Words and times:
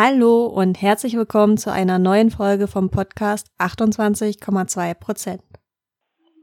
Hallo 0.00 0.46
und 0.46 0.80
herzlich 0.80 1.16
willkommen 1.16 1.56
zu 1.56 1.72
einer 1.72 1.98
neuen 1.98 2.30
Folge 2.30 2.68
vom 2.68 2.88
Podcast 2.88 3.50
28,2 3.58 4.94
Prozent. 4.94 5.42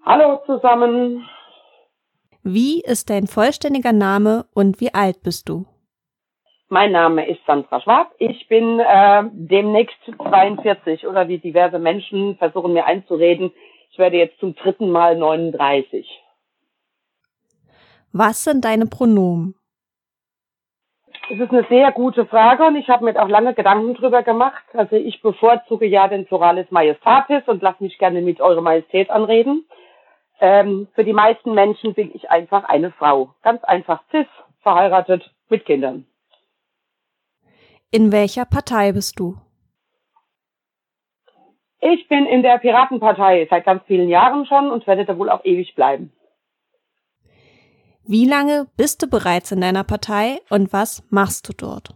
Hallo 0.06 0.42
zusammen. 0.46 1.26
Wie 2.44 2.82
ist 2.82 3.10
dein 3.10 3.28
vollständiger 3.28 3.94
Name 3.94 4.46
und 4.54 4.82
wie 4.82 4.94
alt 4.94 5.24
bist 5.24 5.48
du? 5.48 5.66
Mein 6.68 6.92
Name 6.92 7.30
ist 7.30 7.40
Sandra 7.48 7.80
Schwab. 7.80 8.14
Ich 8.18 8.46
bin 8.50 8.82
äh, 8.82 9.24
demnächst 9.32 9.96
42 10.04 11.08
oder 11.08 11.30
wie 11.30 11.38
diverse 11.38 11.80
Menschen 11.80 12.36
versuchen 12.36 12.74
mir 12.74 12.86
einzureden. 12.86 13.54
Ich 13.90 13.98
werde 13.98 14.18
jetzt 14.18 14.38
zum 14.42 14.54
dritten 14.56 14.92
Mal 14.92 15.18
39. 15.18 16.06
Was 18.12 18.44
sind 18.44 18.66
deine 18.66 18.88
Pronomen? 18.88 19.56
Das 21.28 21.40
ist 21.40 21.50
eine 21.50 21.66
sehr 21.70 21.92
gute 21.92 22.28
Frage 22.28 22.64
und 22.66 22.76
ich 22.76 22.88
habe 22.88 23.04
mir 23.04 23.20
auch 23.20 23.28
lange 23.28 23.56
Gedanken 23.56 23.96
drüber 23.96 24.22
gemacht. 24.22 24.64
Also 24.74 24.96
ich 24.96 25.22
bevorzuge 25.24 25.88
ja 25.88 26.08
den 26.08 26.26
Pluralis 26.26 26.70
Majestatis 26.70 27.42
und 27.48 27.64
lasse 27.64 27.84
mich 27.84 27.98
gerne 27.98 28.22
mit 28.22 28.42
Eure 28.42 28.62
Majestät 28.62 29.10
anreden. 29.10 29.66
Ähm, 30.40 30.88
für 30.94 31.04
die 31.04 31.14
meisten 31.14 31.56
Menschen 31.56 31.96
bin 31.96 32.12
ich 32.14 32.30
einfach 32.30 32.66
eine 32.66 32.92
Frau. 32.92 33.34
Ganz 33.42 33.64
einfach 33.64 34.04
cis, 34.12 34.28
verheiratet, 34.62 35.32
mit 35.50 35.66
Kindern. 35.66 36.06
In 37.90 38.12
welcher 38.12 38.46
Partei 38.46 38.92
bist 38.92 39.20
du? 39.20 39.36
Ich 41.80 42.08
bin 42.08 42.26
in 42.26 42.44
der 42.44 42.60
Piratenpartei 42.60 43.48
seit 43.50 43.66
ganz 43.66 43.84
vielen 43.86 44.10
Jahren 44.10 44.46
schon 44.46 44.70
und 44.70 44.86
werde 44.86 45.06
da 45.06 45.18
wohl 45.18 45.30
auch 45.30 45.44
ewig 45.44 45.74
bleiben. 45.76 46.12
Wie 48.08 48.26
lange 48.26 48.68
bist 48.78 49.02
du 49.02 49.08
bereits 49.08 49.52
in 49.52 49.62
deiner 49.62 49.84
Partei 49.84 50.40
und 50.52 50.72
was 50.72 51.04
machst 51.10 51.50
du 51.50 51.54
dort? 51.54 51.96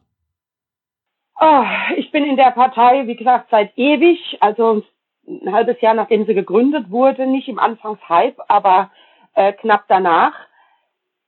Oh, 1.40 1.64
ich 1.98 2.12
bin 2.12 2.26
in 2.26 2.36
der 2.36 2.52
Partei, 2.52 3.06
wie 3.06 3.16
gesagt, 3.16 3.50
seit 3.52 3.78
ewig, 3.78 4.38
also 4.42 4.82
ein 5.28 5.54
halbes 5.54 5.80
Jahr 5.82 5.94
nachdem 5.94 6.26
sie 6.26 6.34
gegründet 6.34 6.90
wurde, 6.90 7.28
nicht 7.28 7.48
im 7.48 7.60
Anfangshype, 7.60 8.42
aber 8.50 8.90
äh, 9.36 9.54
knapp 9.54 9.86
danach. 9.88 10.34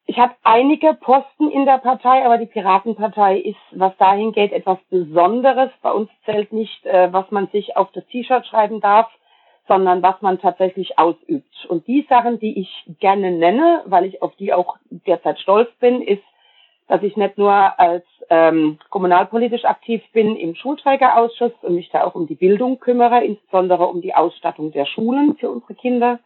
Ich 0.08 0.18
habe 0.18 0.34
einige 0.42 0.96
Posten 0.96 1.52
in 1.52 1.66
der 1.66 1.78
Partei, 1.78 2.26
aber 2.26 2.40
die 2.40 2.48
Piratenpartei 2.48 3.38
ist, 3.38 3.60
was 3.72 3.96
dahin 3.98 4.32
geht, 4.32 4.52
etwas 4.52 4.80
Besonderes. 4.90 5.70
Bei 5.84 5.92
uns 5.92 6.10
zählt 6.26 6.52
nicht, 6.52 6.86
äh, 6.88 7.14
was 7.14 7.30
man 7.30 7.48
sich 7.50 7.78
auf 7.78 7.92
das 7.92 8.06
T-Shirt 8.08 8.48
schreiben 8.48 8.82
darf, 8.82 9.12
sondern 9.68 10.02
was 10.02 10.22
man 10.22 10.40
tatsächlich 10.40 10.98
ausübt. 10.98 11.66
Und 11.70 11.88
die 11.88 12.06
Sachen, 12.10 12.40
die 12.40 12.60
ich 12.60 12.86
gerne 13.00 13.32
nenne, 13.32 13.84
weil 13.86 14.06
ich 14.06 14.22
auf 14.22 14.36
die 14.36 14.54
auch 14.54 14.78
derzeit 14.90 15.40
stolz 15.40 15.70
bin, 15.80 16.02
ist, 16.02 16.24
dass 16.88 17.04
ich 17.04 17.16
nicht 17.16 17.38
nur 17.38 17.54
als 17.80 18.04
ähm, 18.30 18.78
kommunalpolitisch 18.90 19.64
aktiv 19.64 20.02
bin 20.12 20.36
im 20.36 20.56
Schulträgerausschuss 20.56 21.54
und 21.62 21.76
mich 21.76 21.90
da 21.90 22.04
auch 22.04 22.16
um 22.16 22.28
die 22.28 22.36
Bildung 22.36 22.80
kümmere, 22.80 23.24
insbesondere 23.24 23.88
um 23.88 24.02
die 24.02 24.14
Ausstattung 24.14 24.72
der 24.74 24.86
Schulen 24.86 25.38
für 25.38 25.50
unsere 25.50 25.76
Kinder, 25.76 26.20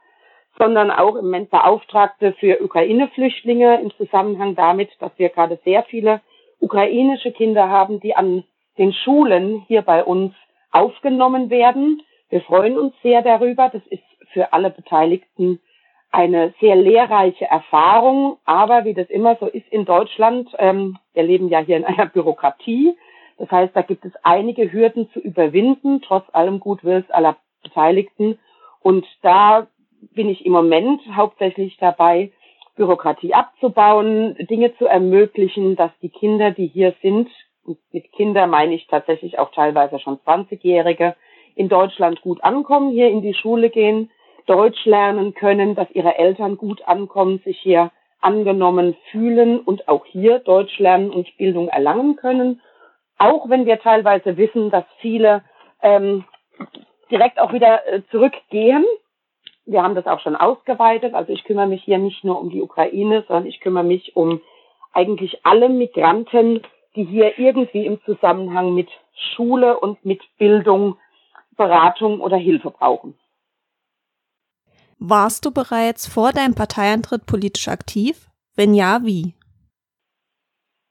sondern 0.58 0.90
auch 0.90 1.16
im 1.16 1.26
Moment 1.26 1.52
Beauftragte 1.52 2.34
für 2.40 2.64
Ukraine-Flüchtlinge 2.64 3.80
im 3.82 3.92
Zusammenhang 3.92 4.56
damit, 4.56 4.90
dass 5.00 5.12
wir 5.18 5.30
gerade 5.30 5.60
sehr 5.64 5.84
viele 5.84 6.22
ukrainische 6.60 7.32
Kinder 7.32 7.70
haben, 7.70 8.00
die 8.00 8.16
an 8.16 8.44
den 8.78 8.94
Schulen 8.94 9.64
hier 9.68 9.84
bei 9.84 10.04
uns 10.04 10.34
aufgenommen 10.72 11.50
werden 11.50 12.02
wir 12.30 12.42
freuen 12.42 12.78
uns 12.78 12.94
sehr 13.02 13.22
darüber. 13.22 13.70
Das 13.70 13.86
ist 13.88 14.04
für 14.32 14.54
alle 14.54 14.70
Beteiligten 14.70 15.60
eine 16.12 16.54
sehr 16.60 16.76
lehrreiche 16.76 17.46
Erfahrung. 17.46 18.38
Aber 18.46 18.86
wie 18.86 18.94
das 18.94 19.10
immer 19.10 19.36
so 19.38 19.48
ist 19.48 19.68
in 19.70 19.86
Deutschland, 19.86 20.50
ähm, 20.58 20.98
wir 21.14 21.24
leben 21.24 21.50
ja 21.50 21.60
hier 21.60 21.78
in 21.78 21.86
einer 21.86 22.06
Bürokratie. 22.08 22.98
Das 23.38 23.52
heißt, 23.52 23.76
da 23.76 23.82
gibt 23.82 24.06
es 24.06 24.14
einige 24.24 24.72
Hürden 24.72 25.10
zu 25.12 25.20
überwinden, 25.20 26.02
trotz 26.02 26.26
allem 26.32 26.60
Gutwills 26.60 27.10
aller 27.12 27.36
Beteiligten. 27.64 28.40
Und 28.80 29.06
da 29.22 29.68
bin 30.14 30.30
ich 30.30 30.46
im 30.46 30.54
Moment 30.54 31.02
hauptsächlich 31.16 31.78
dabei, 31.78 32.32
Bürokratie 32.76 33.34
abzubauen, 33.34 34.36
Dinge 34.50 34.76
zu 34.78 34.86
ermöglichen, 34.86 35.76
dass 35.76 35.92
die 36.02 36.10
Kinder, 36.10 36.52
die 36.52 36.68
hier 36.68 36.94
sind, 37.02 37.30
mit 37.92 38.12
Kinder 38.12 38.48
meine 38.48 38.76
ich 38.76 38.88
tatsächlich 38.88 39.40
auch 39.40 39.52
teilweise 39.52 40.00
schon 40.00 40.18
20-Jährige, 40.20 41.16
in 41.56 41.70
Deutschland 41.70 42.22
gut 42.22 42.44
ankommen, 42.44 42.92
hier 42.92 43.10
in 43.10 43.22
die 43.22 43.34
Schule 43.34 43.70
gehen, 43.70 44.12
Deutsch 44.46 44.86
lernen 44.86 45.34
können, 45.34 45.76
dass 45.76 45.90
ihre 45.92 46.18
Eltern 46.18 46.58
gut 46.58 46.88
ankommen, 46.88 47.40
sich 47.44 47.60
hier 47.60 47.92
angenommen 48.22 48.96
fühlen 49.12 49.60
und 49.60 49.88
auch 49.88 50.06
hier 50.06 50.40
Deutsch 50.40 50.78
lernen 50.80 51.12
und 51.12 51.36
Bildung 51.38 51.70
erlangen 51.70 52.16
können. 52.16 52.62
Auch 53.18 53.50
wenn 53.50 53.66
wir 53.66 53.80
teilweise 53.80 54.38
wissen, 54.38 54.72
dass 54.72 54.84
viele 55.00 55.44
ähm, 55.82 56.26
direkt 57.10 57.40
auch 57.40 57.54
wieder 57.54 57.88
äh, 57.88 58.02
zurückgehen. 58.12 58.84
Wir 59.66 59.84
haben 59.84 59.96
das 59.96 60.08
auch 60.08 60.20
schon 60.20 60.36
ausgeweitet. 60.36 61.14
Also 61.14 61.34
ich 61.34 61.44
kümmere 61.44 61.68
mich 61.68 61.84
hier 61.84 61.98
nicht 61.98 62.24
nur 62.24 62.40
um 62.40 62.50
die 62.50 62.62
Ukraine, 62.62 63.24
sondern 63.28 63.48
ich 63.48 63.62
kümmere 63.62 63.84
mich 63.84 64.16
um 64.16 64.42
eigentlich 64.94 65.46
alle 65.46 65.70
Migranten, 65.70 66.62
die 66.96 67.04
hier 67.04 67.38
irgendwie 67.38 67.86
im 67.86 68.02
Zusammenhang 68.06 68.74
mit 68.74 68.90
Schule 69.36 69.80
und 69.80 70.04
mit 70.06 70.22
Bildung 70.38 70.98
Beratung 71.56 72.22
oder 72.22 72.38
Hilfe 72.38 72.72
brauchen. 72.72 73.18
Warst 74.98 75.46
du 75.46 75.52
bereits 75.52 76.08
vor 76.08 76.32
deinem 76.32 76.56
Parteiantritt 76.56 77.26
politisch 77.26 77.68
aktiv? 77.68 78.30
Wenn 78.56 78.74
ja, 78.74 79.00
wie? 79.04 79.34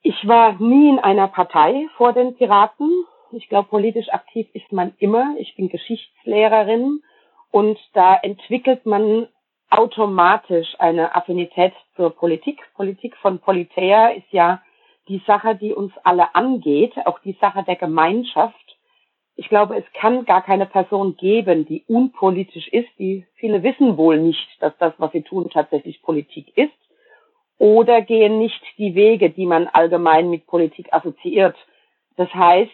Ich 0.03 0.29
war 0.29 0.61
nie 0.61 0.91
in 0.91 0.99
einer 0.99 1.29
Partei 1.29 1.89
vor 1.97 2.13
den 2.13 2.37
Piraten. 2.37 2.91
Ich 3.33 3.49
glaube, 3.49 3.71
politisch 3.71 4.09
aktiv 4.11 4.47
ist 4.53 4.71
man 4.71 4.93
immer. 4.99 5.35
Ich 5.39 5.57
bin 5.57 5.71
Geschichtslehrerin 5.71 7.03
und 7.51 7.79
da 7.95 8.15
entwickelt 8.17 8.85
man 8.85 9.29
automatisch 9.71 10.69
eine 10.79 11.15
Affinität 11.17 11.73
zur 11.97 12.11
Politik. 12.11 12.61
Politik 12.75 13.17
von 13.17 13.39
Politäa 13.39 14.09
ist 14.09 14.31
ja 14.31 14.61
die 15.09 15.23
Sache, 15.27 15.57
die 15.57 15.73
uns 15.73 15.93
alle 16.05 16.35
angeht, 16.35 16.95
auch 17.07 17.19
die 17.21 17.37
Sache 17.41 17.63
der 17.63 17.77
Gemeinschaft 17.77 18.64
ich 19.37 19.49
glaube, 19.49 19.77
es 19.77 19.85
kann 19.95 20.25
gar 20.25 20.43
keine 20.43 20.67
Person 20.67 21.17
geben, 21.17 21.67
die 21.67 21.85
unpolitisch 21.89 22.69
ist. 22.69 22.89
Die 22.99 23.27
viele 23.35 23.63
wissen 23.63 23.97
wohl 23.97 24.19
nicht, 24.19 24.49
dass 24.61 24.77
das, 24.79 24.95
was 24.99 25.13
sie 25.13 25.23
tun, 25.23 25.51
tatsächlich 25.51 26.03
Politik 26.03 26.57
ist 26.57 26.73
oder 27.59 28.03
gehen 28.03 28.39
nicht 28.39 28.63
die 28.79 28.95
Wege, 28.95 29.31
die 29.31 29.47
man 29.47 29.69
allgemein 29.69 30.31
mit 30.31 30.47
Politik 30.47 30.93
assoziiert. 30.93 31.57
Das 32.17 32.33
heißt, 32.33 32.71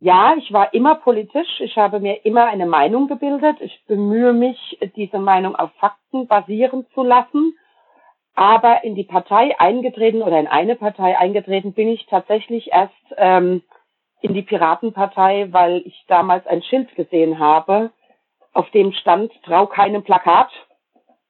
ja, 0.00 0.34
ich 0.36 0.52
war 0.52 0.72
immer 0.74 0.96
politisch. 0.96 1.60
Ich 1.60 1.76
habe 1.76 1.98
mir 1.98 2.24
immer 2.24 2.46
eine 2.46 2.66
Meinung 2.66 3.08
gebildet. 3.08 3.56
Ich 3.60 3.82
bemühe 3.86 4.32
mich, 4.32 4.78
diese 4.94 5.18
Meinung 5.18 5.56
auf 5.56 5.70
Fakten 5.80 6.28
basieren 6.28 6.86
zu 6.94 7.02
lassen. 7.02 7.56
Aber 8.34 8.84
in 8.84 8.94
die 8.94 9.04
Partei 9.04 9.58
eingetreten 9.58 10.22
oder 10.22 10.38
in 10.38 10.46
eine 10.46 10.76
Partei 10.76 11.18
eingetreten 11.18 11.72
bin 11.72 11.88
ich 11.88 12.06
tatsächlich 12.06 12.70
erst 12.70 12.94
ähm, 13.16 13.62
in 14.20 14.34
die 14.34 14.42
Piratenpartei, 14.42 15.48
weil 15.50 15.82
ich 15.84 16.04
damals 16.08 16.46
ein 16.46 16.62
Schild 16.62 16.94
gesehen 16.96 17.38
habe, 17.38 17.90
auf 18.52 18.70
dem 18.70 18.92
stand, 18.92 19.32
trau 19.44 19.66
keinem 19.66 20.02
Plakat, 20.02 20.50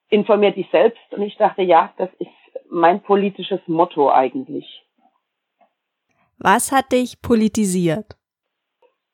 informier 0.08 0.52
dich 0.52 0.68
selbst. 0.70 1.12
Und 1.12 1.22
ich 1.22 1.36
dachte, 1.36 1.62
ja, 1.62 1.92
das 1.98 2.08
ist 2.18 2.30
mein 2.70 3.02
politisches 3.02 3.60
Motto 3.66 4.10
eigentlich. 4.10 4.82
Was 6.38 6.72
hat 6.72 6.92
dich 6.92 7.20
politisiert? 7.20 8.16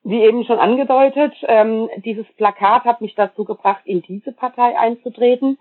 Wie 0.03 0.21
eben 0.21 0.45
schon 0.45 0.59
angedeutet, 0.59 1.33
ähm, 1.49 1.89
dieses 2.05 2.27
Plakat 2.37 2.85
hat 2.85 3.01
mich 3.01 3.15
dazu 3.15 3.45
gebracht, 3.45 3.81
in 3.87 4.03
diese 4.03 4.33
Partei 4.33 4.79
einzutreten. 4.79 5.59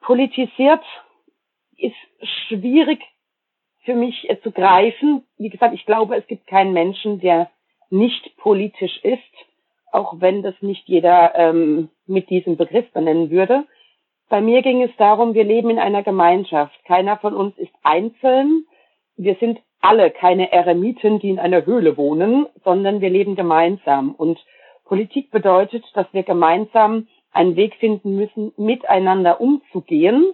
Politisiert 0.00 0.84
ist 1.76 1.96
schwierig 2.22 3.00
für 3.84 3.94
mich 3.94 4.28
äh, 4.28 4.40
zu 4.40 4.50
greifen. 4.50 5.24
Wie 5.38 5.48
gesagt, 5.48 5.74
ich 5.74 5.86
glaube, 5.86 6.16
es 6.16 6.26
gibt 6.26 6.46
keinen 6.46 6.72
Menschen, 6.72 7.20
der 7.20 7.50
nicht 7.90 8.36
politisch 8.36 8.98
ist, 9.02 9.20
auch 9.92 10.14
wenn 10.18 10.42
das 10.42 10.54
nicht 10.60 10.88
jeder 10.88 11.34
ähm, 11.34 11.90
mit 12.06 12.30
diesem 12.30 12.56
Begriff 12.56 12.90
benennen 12.92 13.30
würde. 13.30 13.64
Bei 14.28 14.40
mir 14.40 14.62
ging 14.62 14.82
es 14.82 14.90
darum, 14.96 15.34
wir 15.34 15.44
leben 15.44 15.68
in 15.68 15.78
einer 15.78 16.02
Gemeinschaft. 16.02 16.72
Keiner 16.86 17.18
von 17.18 17.34
uns 17.34 17.56
ist 17.58 17.72
einzeln. 17.82 18.64
Wir 19.16 19.34
sind 19.36 19.60
alle 19.82 20.10
keine 20.10 20.50
Eremiten, 20.52 21.18
die 21.18 21.28
in 21.28 21.38
einer 21.38 21.66
Höhle 21.66 21.98
wohnen, 21.98 22.46
sondern 22.64 23.02
wir 23.02 23.10
leben 23.10 23.36
gemeinsam. 23.36 24.14
Und 24.14 24.38
Politik 24.84 25.30
bedeutet, 25.30 25.84
dass 25.94 26.06
wir 26.12 26.22
gemeinsam 26.22 27.08
einen 27.32 27.56
Weg 27.56 27.74
finden 27.74 28.16
müssen, 28.16 28.52
miteinander 28.56 29.40
umzugehen. 29.40 30.32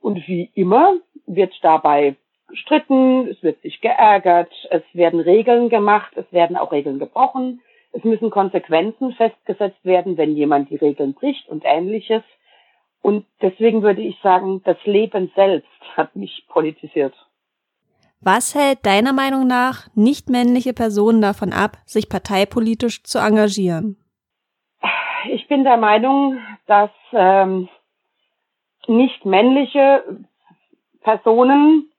Und 0.00 0.28
wie 0.28 0.50
immer 0.54 0.94
wird 1.26 1.52
dabei 1.62 2.16
gestritten, 2.52 3.28
es 3.28 3.42
wird 3.42 3.60
sich 3.62 3.80
geärgert, 3.80 4.52
es 4.70 4.82
werden 4.92 5.20
Regeln 5.20 5.70
gemacht, 5.70 6.12
es 6.16 6.30
werden 6.32 6.56
auch 6.56 6.70
Regeln 6.70 6.98
gebrochen, 6.98 7.62
es 7.92 8.04
müssen 8.04 8.30
Konsequenzen 8.30 9.12
festgesetzt 9.12 9.84
werden, 9.84 10.16
wenn 10.18 10.36
jemand 10.36 10.70
die 10.70 10.76
Regeln 10.76 11.14
bricht 11.14 11.48
und 11.48 11.64
ähnliches. 11.64 12.22
Und 13.00 13.26
deswegen 13.40 13.82
würde 13.82 14.02
ich 14.02 14.18
sagen, 14.22 14.62
das 14.64 14.76
Leben 14.84 15.32
selbst 15.34 15.68
hat 15.96 16.14
mich 16.14 16.44
politisiert. 16.48 17.14
Was 18.20 18.54
hält 18.54 18.84
deiner 18.86 19.12
Meinung 19.12 19.46
nach 19.46 19.88
nicht 19.94 20.28
männliche 20.28 20.74
Personen 20.74 21.22
davon 21.22 21.52
ab, 21.52 21.78
sich 21.86 22.08
parteipolitisch 22.08 23.02
zu 23.02 23.18
engagieren? 23.18 23.96
Ich 25.30 25.48
bin 25.48 25.64
der 25.64 25.78
Meinung, 25.78 26.38
dass 26.66 26.90
ähm, 27.12 27.68
nicht 28.86 29.24
männliche 29.24 30.04
Personen, 31.00 31.91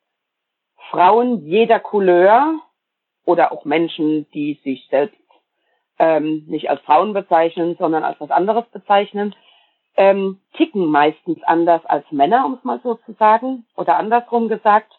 Frauen 0.93 1.43
jeder 1.47 1.79
Couleur 1.79 2.59
oder 3.25 3.51
auch 3.51 3.65
Menschen, 3.65 4.29
die 4.31 4.59
sich 4.63 4.87
selbst 4.91 5.17
ähm, 5.97 6.43
nicht 6.47 6.69
als 6.69 6.81
Frauen 6.81 7.13
bezeichnen, 7.13 7.75
sondern 7.79 8.03
als 8.03 8.19
was 8.19 8.29
anderes 8.29 8.65
bezeichnen, 8.71 9.35
ähm, 9.97 10.39
ticken 10.55 10.85
meistens 10.85 11.41
anders 11.43 11.83
als 11.85 12.05
Männer, 12.11 12.45
um 12.45 12.53
es 12.53 12.63
mal 12.63 12.79
so 12.83 12.93
zu 13.05 13.13
sagen, 13.13 13.65
oder 13.75 13.97
andersrum 13.97 14.49
gesagt 14.49 14.93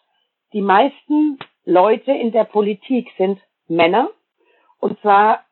die 0.51 0.61
meisten 0.61 1.39
Leute 1.63 2.11
in 2.11 2.33
der 2.33 2.43
Politik 2.43 3.09
sind 3.17 3.39
Männer 3.69 4.09
und 4.81 4.99
zwar 4.99 5.45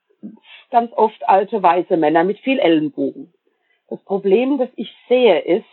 ganz 0.71 0.91
oft 0.93 1.27
alte 1.27 1.63
weiße 1.63 1.95
Männer 1.95 2.25
mit 2.25 2.39
viel 2.39 2.59
Ellenbogen. 2.59 3.33
Das 3.89 4.03
Problem, 4.03 4.57
das 4.57 4.69
ich 4.75 4.93
sehe, 5.07 5.39
ist, 5.39 5.65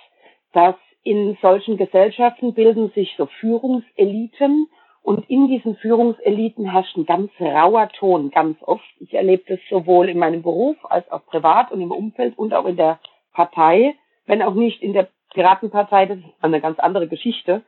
dass 0.52 0.76
in 1.02 1.36
solchen 1.40 1.76
Gesellschaften 1.76 2.54
bilden 2.54 2.90
sich 2.90 3.14
so 3.16 3.26
Führungseliten 3.26 4.68
und 5.02 5.28
in 5.30 5.48
diesen 5.48 5.76
Führungseliten 5.76 6.70
herrscht 6.70 6.96
ein 6.96 7.06
ganz 7.06 7.30
rauer 7.40 7.88
Ton, 7.88 8.30
ganz 8.30 8.58
oft. 8.62 8.84
Ich 8.98 9.14
erlebe 9.14 9.44
das 9.48 9.60
sowohl 9.70 10.08
in 10.08 10.18
meinem 10.18 10.42
Beruf 10.42 10.76
als 10.84 11.10
auch 11.10 11.24
privat 11.26 11.72
und 11.72 11.80
im 11.80 11.90
Umfeld 11.90 12.36
und 12.38 12.52
auch 12.52 12.66
in 12.66 12.76
der 12.76 12.98
Partei, 13.32 13.94
wenn 14.26 14.42
auch 14.42 14.54
nicht 14.54 14.82
in 14.82 14.92
der 14.92 15.08
Piratenpartei, 15.32 16.06
das 16.06 16.18
ist 16.18 16.26
eine 16.42 16.60
ganz 16.60 16.78
andere 16.78 17.08
Geschichte. 17.08 17.62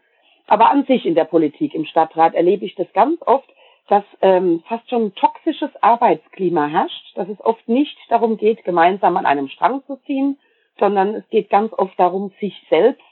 Aber 0.47 0.71
an 0.71 0.85
sich 0.85 1.07
in 1.07 1.15
der 1.15 1.25
Politik, 1.25 1.75
im 1.75 1.87
Stadtrat 1.87 2.35
erlebe 2.35 2.67
ich 2.67 2.75
das 2.75 2.93
ganz 2.93 3.21
oft, 3.23 3.49
dass 3.89 4.05
ähm, 4.21 4.63
fast 4.69 4.89
schon 4.91 5.07
ein 5.07 5.15
toxisches 5.15 5.71
Arbeitsklima 5.81 6.67
herrscht, 6.67 7.17
dass 7.17 7.29
es 7.29 7.41
oft 7.41 7.67
nicht 7.69 7.97
darum 8.09 8.37
geht, 8.37 8.65
gemeinsam 8.65 9.17
an 9.17 9.27
einem 9.27 9.49
Strang 9.49 9.83
zu 9.87 9.97
ziehen, 10.07 10.39
sondern 10.79 11.15
es 11.15 11.29
geht 11.29 11.51
ganz 11.51 11.73
oft 11.73 11.99
darum, 11.99 12.33
sich 12.41 12.55
selbst, 12.69 13.03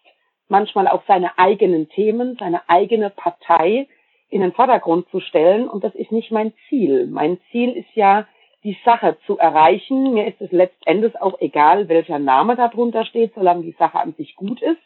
manchmal 0.51 0.89
auch 0.89 1.03
seine 1.07 1.39
eigenen 1.39 1.89
Themen, 1.89 2.37
seine 2.39 2.69
eigene 2.69 3.11
Partei 3.11 3.89
in 4.29 4.43
den 4.43 4.53
Vordergrund 4.53 5.09
zu 5.11 5.21
stellen. 5.21 5.69
Und 5.69 5.85
das 5.85 5.95
ist 5.95 6.13
nicht 6.13 6.31
mein 6.31 6.53
Ziel. 6.69 7.07
Mein 7.07 7.39
Ziel 7.51 7.71
ist 7.71 7.95
ja, 7.95 8.27
die 8.63 8.77
Sache 8.85 9.17
zu 9.25 9.39
erreichen. 9.39 10.13
Mir 10.13 10.27
ist 10.27 10.41
es 10.43 10.53
letztendlich 10.53 11.19
auch 11.19 11.41
egal, 11.41 11.89
welcher 11.89 12.19
Name 12.19 12.57
darunter 12.57 13.07
steht, 13.07 13.33
solange 13.35 13.63
die 13.63 13.75
Sache 13.79 13.99
an 13.99 14.13
sich 14.13 14.37
gut 14.37 14.61
ist 14.61 14.77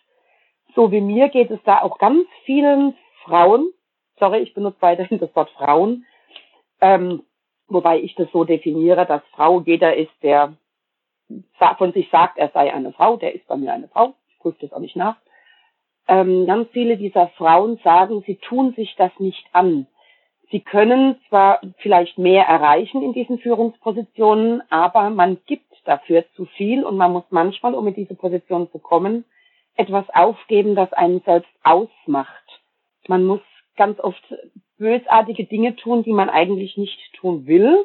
so 0.75 0.90
wie 0.90 1.00
mir 1.00 1.28
geht 1.28 1.50
es 1.50 1.61
da 1.64 1.82
auch 1.82 1.99
ganz 1.99 2.26
vielen 2.44 2.94
Frauen, 3.25 3.70
sorry, 4.19 4.40
ich 4.40 4.55
benutze 4.55 4.81
weiterhin 4.81 5.19
das 5.19 5.34
Wort 5.34 5.50
Frauen, 5.50 6.05
ähm, 6.81 7.22
wobei 7.69 8.00
ich 8.00 8.14
das 8.14 8.31
so 8.32 8.44
definiere, 8.44 9.06
dass 9.06 9.22
Frau 9.32 9.60
jeder 9.60 9.96
ist, 9.96 10.12
der 10.22 10.55
von 11.78 11.93
sich 11.93 12.10
sagt, 12.10 12.37
er 12.37 12.50
sei 12.50 12.72
eine 12.72 12.93
Frau, 12.93 13.17
der 13.17 13.34
ist 13.34 13.46
bei 13.46 13.56
mir 13.56 13.72
eine 13.72 13.88
Frau, 13.88 14.14
ich 14.28 14.38
prüfe 14.38 14.58
das 14.60 14.72
auch 14.72 14.81
nicht 14.81 14.96
nach. 14.96 15.17
Ähm, 16.06 16.46
ganz 16.46 16.68
viele 16.72 16.96
dieser 16.96 17.28
Frauen 17.28 17.78
sagen, 17.82 18.22
sie 18.26 18.36
tun 18.36 18.74
sich 18.74 18.94
das 18.96 19.12
nicht 19.18 19.46
an. 19.52 19.86
Sie 20.50 20.60
können 20.60 21.16
zwar 21.28 21.60
vielleicht 21.78 22.18
mehr 22.18 22.44
erreichen 22.44 23.02
in 23.02 23.12
diesen 23.12 23.38
Führungspositionen, 23.38 24.62
aber 24.70 25.10
man 25.10 25.38
gibt 25.46 25.72
dafür 25.84 26.24
zu 26.36 26.44
viel 26.44 26.84
und 26.84 26.96
man 26.96 27.12
muss 27.12 27.24
manchmal, 27.30 27.74
um 27.74 27.86
in 27.88 27.94
diese 27.94 28.14
Position 28.14 28.70
zu 28.70 28.78
kommen, 28.78 29.24
etwas 29.76 30.04
aufgeben, 30.10 30.74
das 30.74 30.92
einen 30.92 31.20
selbst 31.20 31.50
ausmacht. 31.62 32.44
Man 33.08 33.24
muss 33.24 33.40
ganz 33.76 33.98
oft 34.00 34.22
bösartige 34.78 35.44
Dinge 35.44 35.76
tun, 35.76 36.02
die 36.04 36.12
man 36.12 36.30
eigentlich 36.30 36.76
nicht 36.76 36.98
tun 37.14 37.46
will. 37.46 37.84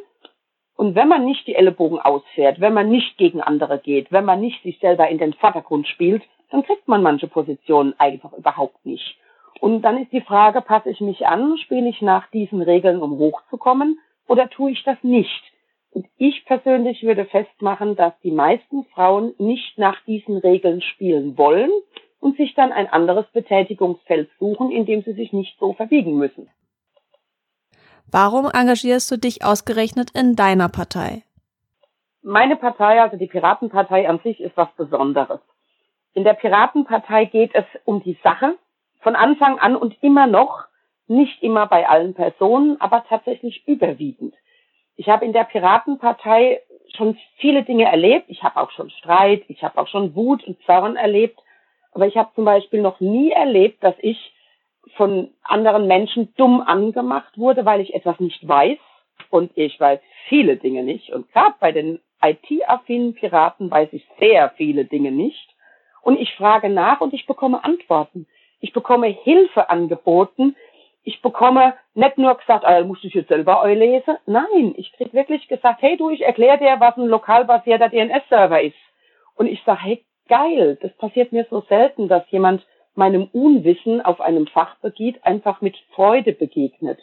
Und 0.76 0.96
wenn 0.96 1.08
man 1.08 1.26
nicht 1.26 1.46
die 1.48 1.56
Ellenbogen 1.56 2.00
ausfährt, 2.00 2.62
wenn 2.62 2.74
man 2.74 2.90
nicht 2.90 3.18
gegen 3.18 3.42
andere 3.42 3.80
geht, 3.80 4.12
wenn 4.12 4.26
man 4.26 4.40
nicht 4.40 4.62
sich 4.64 4.80
selber 4.80 5.10
in 5.10 5.18
den 5.18 5.34
Vordergrund 5.34 5.88
spielt, 5.88 6.24
dann 6.50 6.64
kriegt 6.64 6.88
man 6.88 7.04
manche 7.04 7.28
Positionen 7.28 7.94
einfach 7.98 8.34
überhaupt 8.34 8.86
nicht. 8.86 9.18
Und 9.60 9.82
dann 9.82 10.02
ist 10.02 10.12
die 10.12 10.22
Frage, 10.22 10.62
passe 10.62 10.90
ich 10.90 11.02
mich 11.02 11.26
an, 11.26 11.58
spiele 11.58 11.90
ich 11.90 12.02
nach 12.02 12.30
diesen 12.32 12.62
Regeln, 12.62 13.02
um 13.02 13.18
hochzukommen, 13.18 14.00
oder 14.28 14.50
tue 14.50 14.72
ich 14.72 14.84
das 14.84 14.98
nicht? 15.02 15.44
Und 15.92 16.06
ich 16.18 16.46
persönlich 16.46 17.04
würde 17.04 17.26
festmachen, 17.26 17.96
dass 17.96 18.14
die 18.24 18.32
meisten 18.32 18.86
Frauen 18.94 19.34
nicht 19.40 19.78
nach 19.78 20.00
diesen 20.06 20.38
Regeln 20.38 20.82
spielen 20.82 21.38
wollen 21.38 21.72
und 22.20 22.38
sich 22.38 22.54
dann 22.54 22.72
ein 22.72 22.88
anderes 22.88 23.26
Betätigungsfeld 23.34 24.30
suchen, 24.40 24.72
in 24.72 24.86
dem 24.86 25.02
sie 25.02 25.14
sich 25.14 25.34
nicht 25.34 25.58
so 25.60 25.74
verbiegen 25.74 26.18
müssen. 26.18 26.48
Warum 28.12 28.46
engagierst 28.46 29.10
du 29.12 29.18
dich 29.18 29.44
ausgerechnet 29.44 30.12
in 30.12 30.36
deiner 30.36 30.70
Partei? 30.70 31.24
Meine 32.22 32.56
Partei, 32.56 33.02
also 33.02 33.18
die 33.18 33.28
Piratenpartei 33.28 34.08
an 34.10 34.20
sich, 34.24 34.40
ist 34.40 34.58
was 34.58 34.70
Besonderes. 34.76 35.40
In 36.14 36.24
der 36.24 36.34
Piratenpartei 36.34 37.26
geht 37.26 37.52
es 37.54 37.66
um 37.86 38.04
die 38.04 38.18
Sache 38.24 38.58
von 39.02 39.16
Anfang 39.16 39.60
an 39.60 39.76
und 39.76 39.96
immer 40.02 40.28
noch, 40.28 40.66
nicht 41.08 41.42
immer 41.42 41.66
bei 41.66 41.88
allen 41.88 42.14
Personen, 42.14 42.80
aber 42.80 43.04
tatsächlich 43.08 43.68
überwiegend. 43.68 44.36
Ich 44.96 45.08
habe 45.08 45.26
in 45.26 45.34
der 45.34 45.46
Piratenpartei 45.46 46.62
schon 46.96 47.18
viele 47.38 47.64
Dinge 47.64 47.86
erlebt. 47.86 48.26
Ich 48.28 48.44
habe 48.44 48.60
auch 48.60 48.72
schon 48.72 48.90
Streit, 48.90 49.44
ich 49.48 49.64
habe 49.64 49.80
auch 49.80 49.88
schon 49.88 50.16
Wut 50.16 50.44
und 50.44 50.62
Zorn 50.64 50.96
erlebt. 50.96 51.40
Aber 51.94 52.06
ich 52.06 52.18
habe 52.18 52.30
zum 52.36 52.46
Beispiel 52.46 52.82
noch 52.82 53.00
nie 53.00 53.32
erlebt, 53.32 53.84
dass 53.84 53.96
ich 54.00 54.34
von 54.96 55.32
anderen 55.44 55.88
Menschen 55.88 56.34
dumm 56.36 56.62
angemacht 56.62 57.38
wurde, 57.38 57.66
weil 57.66 57.82
ich 57.82 57.94
etwas 57.94 58.20
nicht 58.20 58.48
weiß. 58.48 58.78
Und 59.30 59.52
ich 59.56 59.80
weiß 59.80 60.00
viele 60.28 60.58
Dinge 60.58 60.84
nicht. 60.84 61.12
Und 61.12 61.32
gerade 61.32 61.56
bei 61.60 61.72
den 61.72 62.00
IT-affinen 62.22 63.14
Piraten 63.14 63.72
weiß 63.72 63.90
ich 63.94 64.06
sehr 64.20 64.50
viele 64.58 64.86
Dinge 64.86 65.12
nicht. 65.12 65.50
Und 66.10 66.20
ich 66.20 66.34
frage 66.34 66.70
nach 66.70 67.02
und 67.02 67.14
ich 67.14 67.28
bekomme 67.28 67.64
Antworten. 67.64 68.26
Ich 68.62 68.74
bekomme 68.74 69.06
Hilfe 69.06 69.70
angeboten, 69.70 70.56
ich 71.04 71.22
bekomme 71.22 71.76
nicht 71.94 72.18
nur 72.18 72.34
gesagt, 72.34 72.66
ah, 72.66 72.84
musst 72.84 73.04
du 73.04 73.10
jetzt 73.10 73.28
selber 73.30 73.64
lesen. 73.68 74.18
Nein, 74.26 74.74
ich 74.76 74.92
krieg 74.94 75.14
wirklich 75.14 75.48
gesagt, 75.48 75.84
hey 75.84 75.98
du, 75.98 76.10
ich 76.10 76.26
erkläre 76.26 76.58
dir, 76.58 76.80
was 76.80 76.98
ein 76.98 77.06
lokal 77.06 77.46
basierter 77.46 77.90
DNS-Server 77.90 78.60
ist. 78.60 78.76
Und 79.36 79.46
ich 79.46 79.62
sage, 79.68 79.84
hey, 79.84 80.06
geil, 80.28 80.80
das 80.82 80.92
passiert 80.94 81.32
mir 81.32 81.46
so 81.48 81.62
selten, 81.70 82.08
dass 82.08 82.24
jemand 82.32 82.66
meinem 82.96 83.30
Unwissen 83.32 84.02
auf 84.02 84.20
einem 84.20 84.48
Fachgebiet 84.48 85.24
einfach 85.24 85.62
mit 85.62 85.78
Freude 85.94 86.34
begegnet. 86.34 86.98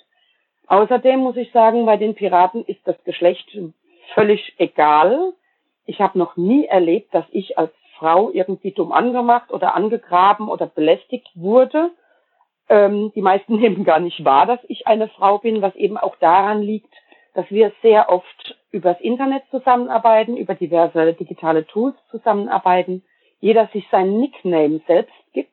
Außerdem 0.66 1.20
muss 1.20 1.36
ich 1.36 1.52
sagen, 1.52 1.86
bei 1.86 1.96
den 1.96 2.16
Piraten 2.16 2.64
ist 2.64 2.80
das 2.88 3.00
Geschlecht 3.04 3.56
völlig 4.14 4.54
egal. 4.58 5.32
Ich 5.84 6.00
habe 6.00 6.18
noch 6.18 6.36
nie 6.36 6.64
erlebt, 6.64 7.14
dass 7.14 7.26
ich 7.30 7.56
als 7.56 7.70
Frau 7.98 8.30
irgendwie 8.30 8.72
dumm 8.72 8.92
angemacht 8.92 9.52
oder 9.52 9.74
angegraben 9.74 10.48
oder 10.48 10.66
belästigt 10.66 11.28
wurde. 11.34 11.90
Ähm, 12.68 13.12
die 13.14 13.22
meisten 13.22 13.56
nehmen 13.60 13.84
gar 13.84 14.00
nicht 14.00 14.24
wahr, 14.24 14.46
dass 14.46 14.60
ich 14.68 14.86
eine 14.86 15.08
Frau 15.08 15.38
bin, 15.38 15.62
was 15.62 15.74
eben 15.76 15.96
auch 15.96 16.16
daran 16.16 16.62
liegt, 16.62 16.92
dass 17.34 17.50
wir 17.50 17.72
sehr 17.82 18.08
oft 18.08 18.56
übers 18.70 19.00
Internet 19.00 19.42
zusammenarbeiten, 19.50 20.36
über 20.36 20.54
diverse 20.54 21.12
digitale 21.12 21.66
Tools 21.66 21.96
zusammenarbeiten, 22.10 23.02
jeder 23.40 23.68
sich 23.68 23.86
sein 23.90 24.18
Nickname 24.18 24.80
selbst 24.86 25.14
gibt. 25.32 25.50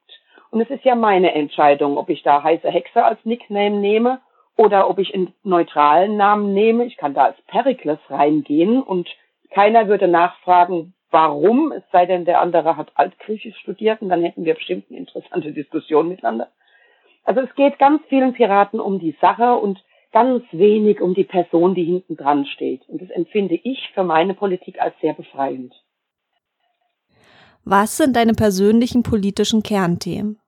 Und 0.49 0.61
es 0.61 0.69
ist 0.69 0.85
ja 0.85 0.95
meine 0.95 1.33
Entscheidung, 1.33 1.97
ob 1.97 2.09
ich 2.09 2.23
da 2.23 2.43
heiße 2.43 2.69
Hexe 2.69 3.03
als 3.03 3.23
Nickname 3.25 3.77
nehme 3.79 4.21
oder 4.55 4.89
ob 4.89 4.99
ich 4.99 5.13
einen 5.13 5.33
neutralen 5.43 6.15
Namen 6.15 6.53
nehme. 6.53 6.85
Ich 6.85 6.97
kann 6.97 7.13
da 7.13 7.25
als 7.25 7.41
Perikles 7.47 7.99
reingehen 8.09 8.81
und 8.81 9.09
keiner 9.49 9.87
würde 9.87 10.07
nachfragen, 10.07 10.93
warum, 11.13 11.71
es 11.71 11.83
sei 11.91 12.05
denn, 12.05 12.25
der 12.25 12.41
andere 12.41 12.75
hat 12.75 12.91
Altgriechisch 12.95 13.57
studiert 13.59 14.01
und 14.01 14.09
dann 14.09 14.23
hätten 14.23 14.43
wir 14.43 14.55
bestimmt 14.55 14.85
eine 14.89 14.99
interessante 14.99 15.53
Diskussion 15.53 16.09
miteinander. 16.09 16.49
Also 17.23 17.39
es 17.41 17.55
geht 17.55 17.79
ganz 17.79 18.01
vielen 18.09 18.33
Piraten 18.33 18.79
um 18.79 18.99
die 18.99 19.15
Sache 19.21 19.55
und 19.55 19.81
ganz 20.11 20.43
wenig 20.51 21.01
um 21.01 21.13
die 21.13 21.23
Person, 21.23 21.75
die 21.75 21.85
hinten 21.85 22.17
dran 22.17 22.45
steht. 22.45 22.81
Und 22.89 23.01
das 23.01 23.09
empfinde 23.11 23.55
ich 23.63 23.91
für 23.93 24.03
meine 24.03 24.33
Politik 24.33 24.81
als 24.81 24.93
sehr 25.01 25.13
befreiend. 25.13 25.73
Was 27.63 27.95
sind 27.95 28.15
deine 28.15 28.33
persönlichen 28.33 29.03
politischen 29.03 29.63
Kernthemen? 29.63 30.39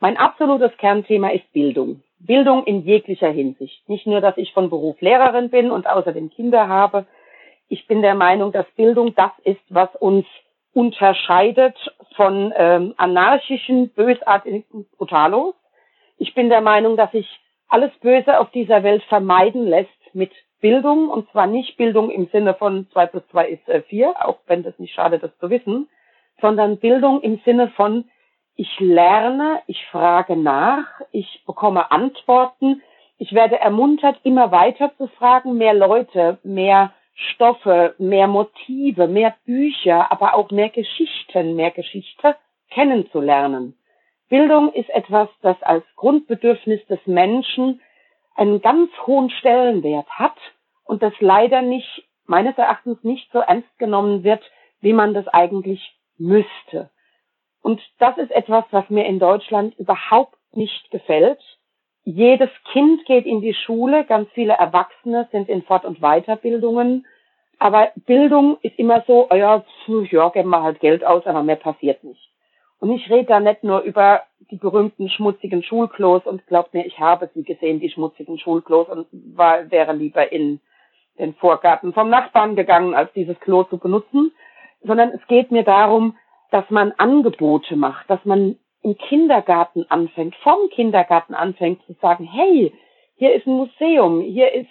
Mein 0.00 0.16
absolutes 0.16 0.72
Kernthema 0.78 1.30
ist 1.30 1.52
Bildung. 1.52 2.02
Bildung 2.20 2.64
in 2.64 2.84
jeglicher 2.84 3.30
Hinsicht. 3.30 3.88
Nicht 3.88 4.06
nur, 4.06 4.20
dass 4.20 4.36
ich 4.36 4.52
von 4.52 4.70
Beruf 4.70 5.00
Lehrerin 5.00 5.50
bin 5.50 5.70
und 5.70 5.86
außerdem 5.86 6.30
Kinder 6.30 6.68
habe. 6.68 7.06
Ich 7.68 7.86
bin 7.86 8.02
der 8.02 8.14
Meinung, 8.14 8.52
dass 8.52 8.66
Bildung 8.76 9.14
das 9.14 9.32
ist, 9.44 9.60
was 9.68 9.94
uns 9.96 10.26
unterscheidet 10.72 11.76
von 12.16 12.52
ähm, 12.56 12.94
anarchischen, 12.96 13.90
bösartigen. 13.90 14.64
Brutalos 14.96 15.54
ich 16.18 16.34
bin 16.34 16.48
der 16.48 16.60
Meinung, 16.60 16.96
dass 16.96 17.12
sich 17.12 17.26
alles 17.68 17.92
Böse 18.00 18.40
auf 18.40 18.50
dieser 18.50 18.82
Welt 18.82 19.02
vermeiden 19.04 19.66
lässt 19.66 19.90
mit 20.12 20.32
Bildung, 20.60 21.08
und 21.08 21.30
zwar 21.30 21.46
nicht 21.46 21.76
Bildung 21.76 22.10
im 22.10 22.26
Sinne 22.26 22.54
von 22.54 22.88
zwei 22.92 23.06
plus 23.06 23.22
zwei 23.30 23.48
ist 23.48 23.68
äh, 23.68 23.82
vier, 23.82 24.14
auch 24.26 24.38
wenn 24.46 24.64
das 24.64 24.76
nicht 24.78 24.92
schade, 24.92 25.18
das 25.20 25.36
zu 25.38 25.50
wissen, 25.50 25.88
sondern 26.40 26.78
Bildung 26.78 27.20
im 27.20 27.40
Sinne 27.44 27.68
von, 27.68 28.04
ich 28.56 28.80
lerne, 28.80 29.62
ich 29.68 29.86
frage 29.86 30.36
nach, 30.36 30.86
ich 31.12 31.44
bekomme 31.46 31.92
Antworten, 31.92 32.82
ich 33.18 33.32
werde 33.32 33.60
ermuntert, 33.60 34.18
immer 34.24 34.50
weiter 34.50 34.90
zu 34.96 35.06
fragen, 35.06 35.56
mehr 35.56 35.74
Leute, 35.74 36.38
mehr 36.42 36.92
Stoffe, 37.18 37.96
mehr 37.98 38.28
Motive, 38.28 39.08
mehr 39.08 39.34
Bücher, 39.44 40.10
aber 40.12 40.34
auch 40.34 40.50
mehr 40.52 40.68
Geschichten, 40.70 41.56
mehr 41.56 41.72
Geschichte 41.72 42.36
kennenzulernen. 42.70 43.76
Bildung 44.28 44.72
ist 44.72 44.88
etwas, 44.90 45.28
das 45.42 45.60
als 45.62 45.84
Grundbedürfnis 45.96 46.84
des 46.86 47.00
Menschen 47.06 47.80
einen 48.36 48.60
ganz 48.60 48.90
hohen 49.04 49.30
Stellenwert 49.30 50.08
hat 50.10 50.36
und 50.84 51.02
das 51.02 51.12
leider 51.18 51.60
nicht, 51.60 52.04
meines 52.26 52.56
Erachtens 52.56 53.02
nicht 53.02 53.30
so 53.32 53.40
ernst 53.40 53.78
genommen 53.78 54.22
wird, 54.22 54.42
wie 54.80 54.92
man 54.92 55.12
das 55.12 55.26
eigentlich 55.26 55.96
müsste. 56.18 56.90
Und 57.62 57.82
das 57.98 58.16
ist 58.18 58.30
etwas, 58.30 58.64
was 58.70 58.88
mir 58.90 59.06
in 59.06 59.18
Deutschland 59.18 59.76
überhaupt 59.76 60.36
nicht 60.52 60.90
gefällt. 60.92 61.40
Jedes 62.10 62.48
Kind 62.72 63.04
geht 63.04 63.26
in 63.26 63.42
die 63.42 63.52
Schule, 63.52 64.06
ganz 64.06 64.30
viele 64.32 64.54
Erwachsene 64.54 65.28
sind 65.30 65.50
in 65.50 65.62
Fort- 65.62 65.84
und 65.84 66.00
Weiterbildungen. 66.00 67.06
Aber 67.58 67.92
Bildung 67.96 68.56
ist 68.62 68.78
immer 68.78 69.04
so, 69.06 69.26
oh 69.28 69.34
ja, 69.34 69.62
ja, 69.86 70.28
geben 70.30 70.48
wir 70.48 70.62
halt 70.62 70.80
Geld 70.80 71.04
aus, 71.04 71.26
aber 71.26 71.42
mehr 71.42 71.56
passiert 71.56 72.02
nicht. 72.04 72.30
Und 72.80 72.92
ich 72.92 73.10
rede 73.10 73.26
da 73.26 73.40
nicht 73.40 73.62
nur 73.62 73.80
über 73.80 74.22
die 74.50 74.56
berühmten 74.56 75.10
schmutzigen 75.10 75.62
Schulklos 75.62 76.24
und 76.24 76.46
glaubt 76.46 76.72
mir, 76.72 76.86
ich 76.86 76.98
habe 76.98 77.28
sie 77.34 77.42
gesehen, 77.42 77.78
die 77.78 77.90
schmutzigen 77.90 78.38
Schulklos 78.38 78.88
und 78.88 79.06
war, 79.36 79.70
wäre 79.70 79.92
lieber 79.92 80.32
in 80.32 80.60
den 81.18 81.34
Vorgarten 81.34 81.92
vom 81.92 82.08
Nachbarn 82.08 82.56
gegangen, 82.56 82.94
als 82.94 83.12
dieses 83.12 83.38
Klo 83.40 83.64
zu 83.64 83.76
benutzen, 83.76 84.32
sondern 84.82 85.10
es 85.10 85.20
geht 85.26 85.50
mir 85.50 85.62
darum, 85.64 86.16
dass 86.52 86.70
man 86.70 86.94
Angebote 86.96 87.76
macht, 87.76 88.08
dass 88.08 88.24
man 88.24 88.56
im 88.82 88.96
Kindergarten 88.96 89.86
anfängt, 89.88 90.34
vom 90.36 90.68
Kindergarten 90.70 91.34
anfängt 91.34 91.84
zu 91.86 91.94
sagen, 92.00 92.24
hey, 92.24 92.72
hier 93.16 93.34
ist 93.34 93.46
ein 93.46 93.54
Museum, 93.54 94.20
hier 94.20 94.52
ist 94.52 94.70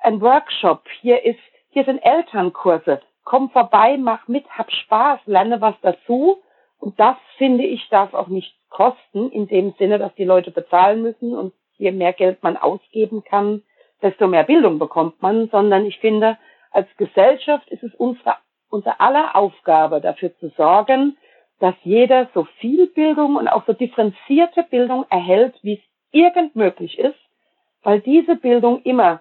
ein 0.00 0.20
Workshop, 0.20 0.82
hier 1.00 1.24
ist, 1.24 1.38
hier 1.70 1.84
sind 1.84 1.98
Elternkurse, 1.98 3.00
komm 3.24 3.50
vorbei, 3.50 3.96
mach 3.98 4.28
mit, 4.28 4.48
hab 4.50 4.70
Spaß, 4.70 5.20
lerne 5.26 5.60
was 5.60 5.74
dazu. 5.82 6.42
Und 6.78 6.98
das 7.00 7.16
finde 7.38 7.64
ich 7.64 7.88
darf 7.88 8.12
auch 8.12 8.28
nicht 8.28 8.54
kosten, 8.68 9.30
in 9.30 9.46
dem 9.46 9.72
Sinne, 9.78 9.98
dass 9.98 10.14
die 10.16 10.24
Leute 10.24 10.50
bezahlen 10.50 11.02
müssen 11.02 11.34
und 11.34 11.54
je 11.76 11.92
mehr 11.92 12.12
Geld 12.12 12.42
man 12.42 12.56
ausgeben 12.56 13.24
kann, 13.24 13.62
desto 14.02 14.26
mehr 14.26 14.44
Bildung 14.44 14.78
bekommt 14.78 15.22
man, 15.22 15.48
sondern 15.48 15.86
ich 15.86 15.98
finde, 15.98 16.36
als 16.70 16.88
Gesellschaft 16.96 17.68
ist 17.70 17.82
es 17.82 17.94
unsere, 17.94 18.36
unsere 18.68 19.00
aller 19.00 19.36
Aufgabe, 19.36 20.00
dafür 20.00 20.36
zu 20.38 20.50
sorgen, 20.56 21.16
dass 21.60 21.74
jeder 21.82 22.28
so 22.34 22.44
viel 22.60 22.86
Bildung 22.86 23.36
und 23.36 23.48
auch 23.48 23.64
so 23.66 23.72
differenzierte 23.72 24.64
Bildung 24.64 25.06
erhält, 25.10 25.54
wie 25.62 25.74
es 25.74 25.80
irgend 26.10 26.56
möglich 26.56 26.98
ist, 26.98 27.18
weil 27.82 28.00
diese 28.00 28.36
Bildung 28.36 28.82
immer 28.82 29.20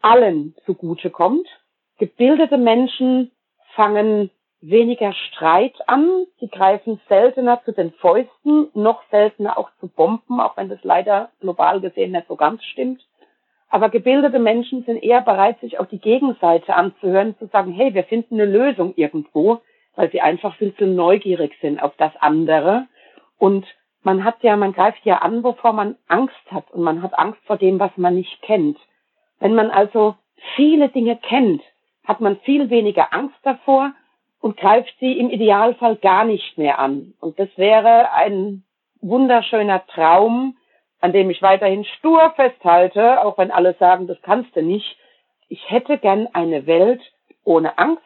allen 0.00 0.54
zugute 0.64 1.10
kommt. 1.10 1.46
Gebildete 1.98 2.58
Menschen 2.58 3.30
fangen 3.74 4.30
weniger 4.60 5.12
Streit 5.12 5.74
an, 5.88 6.24
sie 6.38 6.48
greifen 6.48 7.00
seltener 7.08 7.62
zu 7.64 7.72
den 7.72 7.92
Fäusten, 7.92 8.68
noch 8.74 9.02
seltener 9.10 9.58
auch 9.58 9.70
zu 9.80 9.88
Bomben, 9.88 10.40
auch 10.40 10.56
wenn 10.56 10.68
das 10.68 10.78
leider 10.82 11.30
global 11.40 11.80
gesehen 11.80 12.12
nicht 12.12 12.28
so 12.28 12.36
ganz 12.36 12.62
stimmt. 12.64 13.04
Aber 13.68 13.88
gebildete 13.88 14.38
Menschen 14.38 14.84
sind 14.84 15.02
eher 15.02 15.22
bereit, 15.22 15.58
sich 15.60 15.80
auch 15.80 15.86
die 15.86 15.98
Gegenseite 15.98 16.74
anzuhören, 16.74 17.36
zu 17.38 17.46
sagen, 17.46 17.72
hey, 17.72 17.94
wir 17.94 18.04
finden 18.04 18.34
eine 18.34 18.44
Lösung 18.44 18.92
irgendwo, 18.96 19.60
weil 19.96 20.10
sie 20.10 20.20
einfach 20.20 20.56
viel 20.56 20.74
zu 20.76 20.86
neugierig 20.86 21.56
sind 21.60 21.82
auf 21.82 21.94
das 21.96 22.12
andere. 22.16 22.86
Und 23.38 23.66
man 24.02 24.24
hat 24.24 24.42
ja, 24.42 24.56
man 24.56 24.72
greift 24.72 25.04
ja 25.04 25.18
an, 25.18 25.42
wovor 25.44 25.72
man 25.72 25.96
Angst 26.08 26.50
hat. 26.50 26.70
Und 26.70 26.82
man 26.82 27.02
hat 27.02 27.18
Angst 27.18 27.40
vor 27.46 27.56
dem, 27.56 27.78
was 27.78 27.96
man 27.96 28.14
nicht 28.14 28.42
kennt. 28.42 28.78
Wenn 29.38 29.54
man 29.54 29.70
also 29.70 30.16
viele 30.56 30.88
Dinge 30.88 31.16
kennt, 31.16 31.62
hat 32.06 32.20
man 32.20 32.36
viel 32.40 32.70
weniger 32.70 33.12
Angst 33.12 33.38
davor 33.42 33.92
und 34.40 34.56
greift 34.56 34.94
sie 34.98 35.18
im 35.18 35.30
Idealfall 35.30 35.96
gar 35.96 36.24
nicht 36.24 36.58
mehr 36.58 36.78
an. 36.78 37.14
Und 37.20 37.38
das 37.38 37.48
wäre 37.56 38.12
ein 38.12 38.64
wunderschöner 39.00 39.86
Traum, 39.86 40.56
an 41.00 41.12
dem 41.12 41.30
ich 41.30 41.42
weiterhin 41.42 41.84
stur 41.84 42.32
festhalte, 42.36 43.24
auch 43.24 43.38
wenn 43.38 43.50
alle 43.50 43.74
sagen, 43.74 44.06
das 44.06 44.20
kannst 44.22 44.54
du 44.56 44.62
nicht. 44.62 44.96
Ich 45.48 45.70
hätte 45.70 45.98
gern 45.98 46.28
eine 46.32 46.66
Welt 46.66 47.00
ohne 47.44 47.78
Angst, 47.78 48.02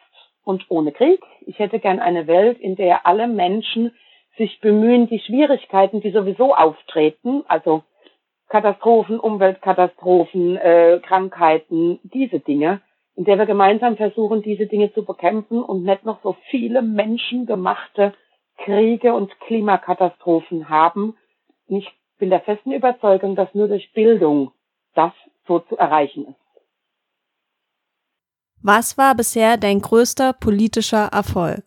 und 0.47 0.65
ohne 0.69 0.93
Krieg. 0.93 1.21
Ich 1.45 1.59
hätte 1.59 1.79
gern 1.79 1.99
eine 1.99 2.25
Welt, 2.25 2.57
in 2.59 2.75
der 2.77 3.05
alle 3.05 3.27
Menschen 3.27 3.91
sich 4.37 4.61
bemühen, 4.61 5.07
die 5.07 5.19
Schwierigkeiten, 5.19 5.99
die 5.99 6.11
sowieso 6.11 6.55
auftreten, 6.55 7.43
also 7.47 7.83
Katastrophen, 8.47 9.19
Umweltkatastrophen, 9.19 10.55
äh, 10.55 11.01
Krankheiten, 11.03 11.99
diese 12.03 12.39
Dinge, 12.39 12.81
in 13.15 13.25
der 13.25 13.37
wir 13.37 13.45
gemeinsam 13.45 13.97
versuchen, 13.97 14.41
diese 14.41 14.67
Dinge 14.67 14.93
zu 14.93 15.03
bekämpfen 15.03 15.61
und 15.61 15.83
nicht 15.83 16.05
noch 16.05 16.21
so 16.23 16.37
viele 16.49 16.81
menschengemachte 16.81 18.13
Kriege 18.57 19.13
und 19.13 19.37
Klimakatastrophen 19.41 20.69
haben. 20.69 21.17
ich 21.67 21.91
bin 22.19 22.29
der 22.29 22.39
festen 22.39 22.71
Überzeugung, 22.71 23.35
dass 23.35 23.53
nur 23.53 23.67
durch 23.67 23.91
Bildung 23.93 24.51
das 24.95 25.11
so 25.45 25.59
zu 25.59 25.77
erreichen 25.77 26.27
ist. 26.27 26.46
Was 28.67 28.97
war 28.97 29.15
bisher 29.15 29.55
dein 29.55 29.79
größter 29.79 30.33
politischer 30.33 31.07
Erfolg? 31.13 31.63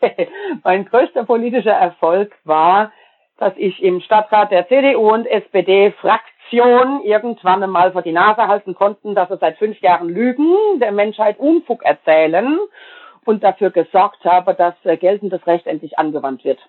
mein 0.62 0.84
größter 0.84 1.24
politischer 1.24 1.72
Erfolg 1.72 2.32
war, 2.44 2.92
dass 3.38 3.54
ich 3.56 3.82
im 3.82 4.00
Stadtrat 4.00 4.52
der 4.52 4.68
CDU 4.68 5.12
und 5.12 5.26
SPD 5.26 5.90
Fraktion 6.00 7.02
irgendwann 7.02 7.60
einmal 7.60 7.90
vor 7.90 8.02
die 8.02 8.12
Nase 8.12 8.46
halten 8.46 8.76
konnten, 8.76 9.16
dass 9.16 9.30
sie 9.30 9.38
seit 9.38 9.58
fünf 9.58 9.80
Jahren 9.80 10.08
lügen, 10.08 10.54
der 10.78 10.92
Menschheit 10.92 11.40
Unfug 11.40 11.82
erzählen 11.82 12.56
und 13.24 13.42
dafür 13.42 13.70
gesorgt 13.70 14.24
habe, 14.24 14.54
dass 14.54 14.76
äh, 14.84 14.96
geltendes 14.96 15.44
Recht 15.44 15.66
endlich 15.66 15.98
angewandt 15.98 16.44
wird. 16.44 16.60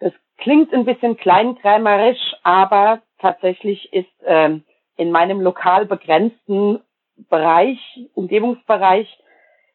Das 0.00 0.12
klingt 0.36 0.70
ein 0.74 0.84
bisschen 0.84 1.16
kleinkrämerisch, 1.16 2.34
aber 2.42 3.00
tatsächlich 3.20 3.90
ist 3.94 4.22
äh, 4.22 4.50
in 4.98 5.10
meinem 5.12 5.40
lokal 5.40 5.86
begrenzten 5.86 6.82
Bereich, 7.16 7.78
Umgebungsbereich, 8.14 9.08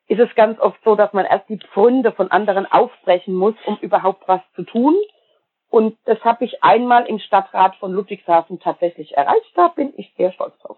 ist 0.07 0.19
es 0.19 0.33
ganz 0.35 0.59
oft 0.59 0.79
so, 0.83 0.95
dass 0.95 1.13
man 1.13 1.25
erst 1.25 1.49
die 1.49 1.57
Pfründe 1.57 2.11
von 2.11 2.31
anderen 2.31 2.65
aufbrechen 2.65 3.33
muss, 3.33 3.55
um 3.65 3.77
überhaupt 3.77 4.27
was 4.27 4.41
zu 4.55 4.63
tun. 4.63 4.95
Und 5.69 5.97
das 6.05 6.19
habe 6.23 6.45
ich 6.45 6.63
einmal 6.63 7.05
im 7.05 7.19
Stadtrat 7.19 7.75
von 7.75 7.91
Ludwigshafen 7.91 8.59
tatsächlich 8.59 9.17
erreicht. 9.17 9.51
Da 9.55 9.67
bin 9.67 9.93
ich 9.97 10.13
sehr 10.15 10.31
stolz 10.31 10.57
drauf. 10.59 10.77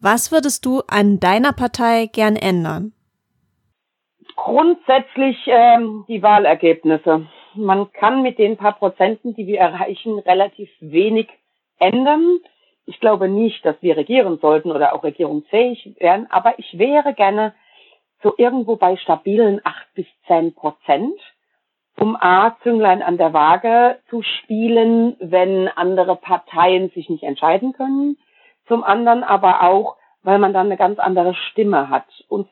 Was 0.00 0.32
würdest 0.32 0.64
du 0.66 0.82
an 0.88 1.20
deiner 1.20 1.52
Partei 1.52 2.06
gern 2.06 2.36
ändern? 2.36 2.92
Grundsätzlich 4.36 5.36
ähm, 5.46 6.04
die 6.08 6.22
Wahlergebnisse. 6.22 7.26
Man 7.54 7.92
kann 7.92 8.22
mit 8.22 8.38
den 8.38 8.56
paar 8.56 8.72
Prozenten, 8.72 9.34
die 9.34 9.46
wir 9.46 9.60
erreichen, 9.60 10.18
relativ 10.20 10.70
wenig 10.80 11.28
ändern. 11.78 12.40
Ich 12.86 12.98
glaube 13.00 13.28
nicht, 13.28 13.64
dass 13.64 13.76
wir 13.80 13.96
regieren 13.96 14.38
sollten 14.40 14.72
oder 14.72 14.94
auch 14.94 15.04
regierungsfähig 15.04 15.96
wären, 15.98 16.26
aber 16.30 16.58
ich 16.58 16.78
wäre 16.78 17.14
gerne 17.14 17.54
so 18.22 18.34
irgendwo 18.36 18.76
bei 18.76 18.96
stabilen 18.96 19.60
acht 19.64 19.86
bis 19.94 20.06
zehn 20.26 20.54
Prozent, 20.54 21.18
um 21.98 22.16
A, 22.16 22.56
Zünglein 22.62 23.02
an 23.02 23.18
der 23.18 23.32
Waage 23.32 23.98
zu 24.08 24.22
spielen, 24.22 25.16
wenn 25.20 25.68
andere 25.68 26.16
Parteien 26.16 26.90
sich 26.90 27.08
nicht 27.08 27.22
entscheiden 27.22 27.72
können. 27.72 28.18
Zum 28.66 28.82
anderen 28.84 29.22
aber 29.22 29.62
auch, 29.62 29.96
weil 30.22 30.38
man 30.38 30.52
dann 30.52 30.66
eine 30.66 30.76
ganz 30.76 30.98
andere 30.98 31.34
Stimme 31.34 31.88
hat. 31.88 32.06
Und 32.28 32.48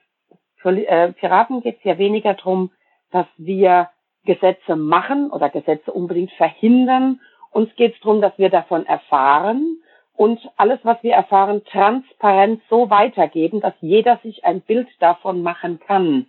für 0.57 0.71
äh, 0.71 1.13
Piraten 1.13 1.63
geht 1.63 1.79
es 1.79 1.85
ja 1.85 1.99
weniger 1.99 2.35
darum, 2.35 2.71
dass 3.11 3.27
wir 3.37 3.89
Gesetze 4.25 4.77
machen 4.77 5.31
oder 5.31 5.49
Gesetze 5.49 5.93
unbedingt 5.93 6.33
verhindern. 6.33 7.21
Uns 7.51 7.75
geht 7.77 7.95
es 7.95 8.01
darum, 8.01 8.21
dass 8.21 8.37
wir 8.39 8.51
davon 8.51 8.87
erfahren 8.87 9.79
und 10.21 10.39
alles, 10.59 10.79
was 10.83 11.03
wir 11.03 11.15
erfahren, 11.15 11.65
transparent 11.65 12.61
so 12.69 12.91
weitergeben, 12.91 13.63
dass 13.63 13.73
jeder 13.81 14.19
sich 14.23 14.45
ein 14.45 14.61
Bild 14.61 14.87
davon 14.99 15.41
machen 15.43 15.81
kann. 15.81 16.27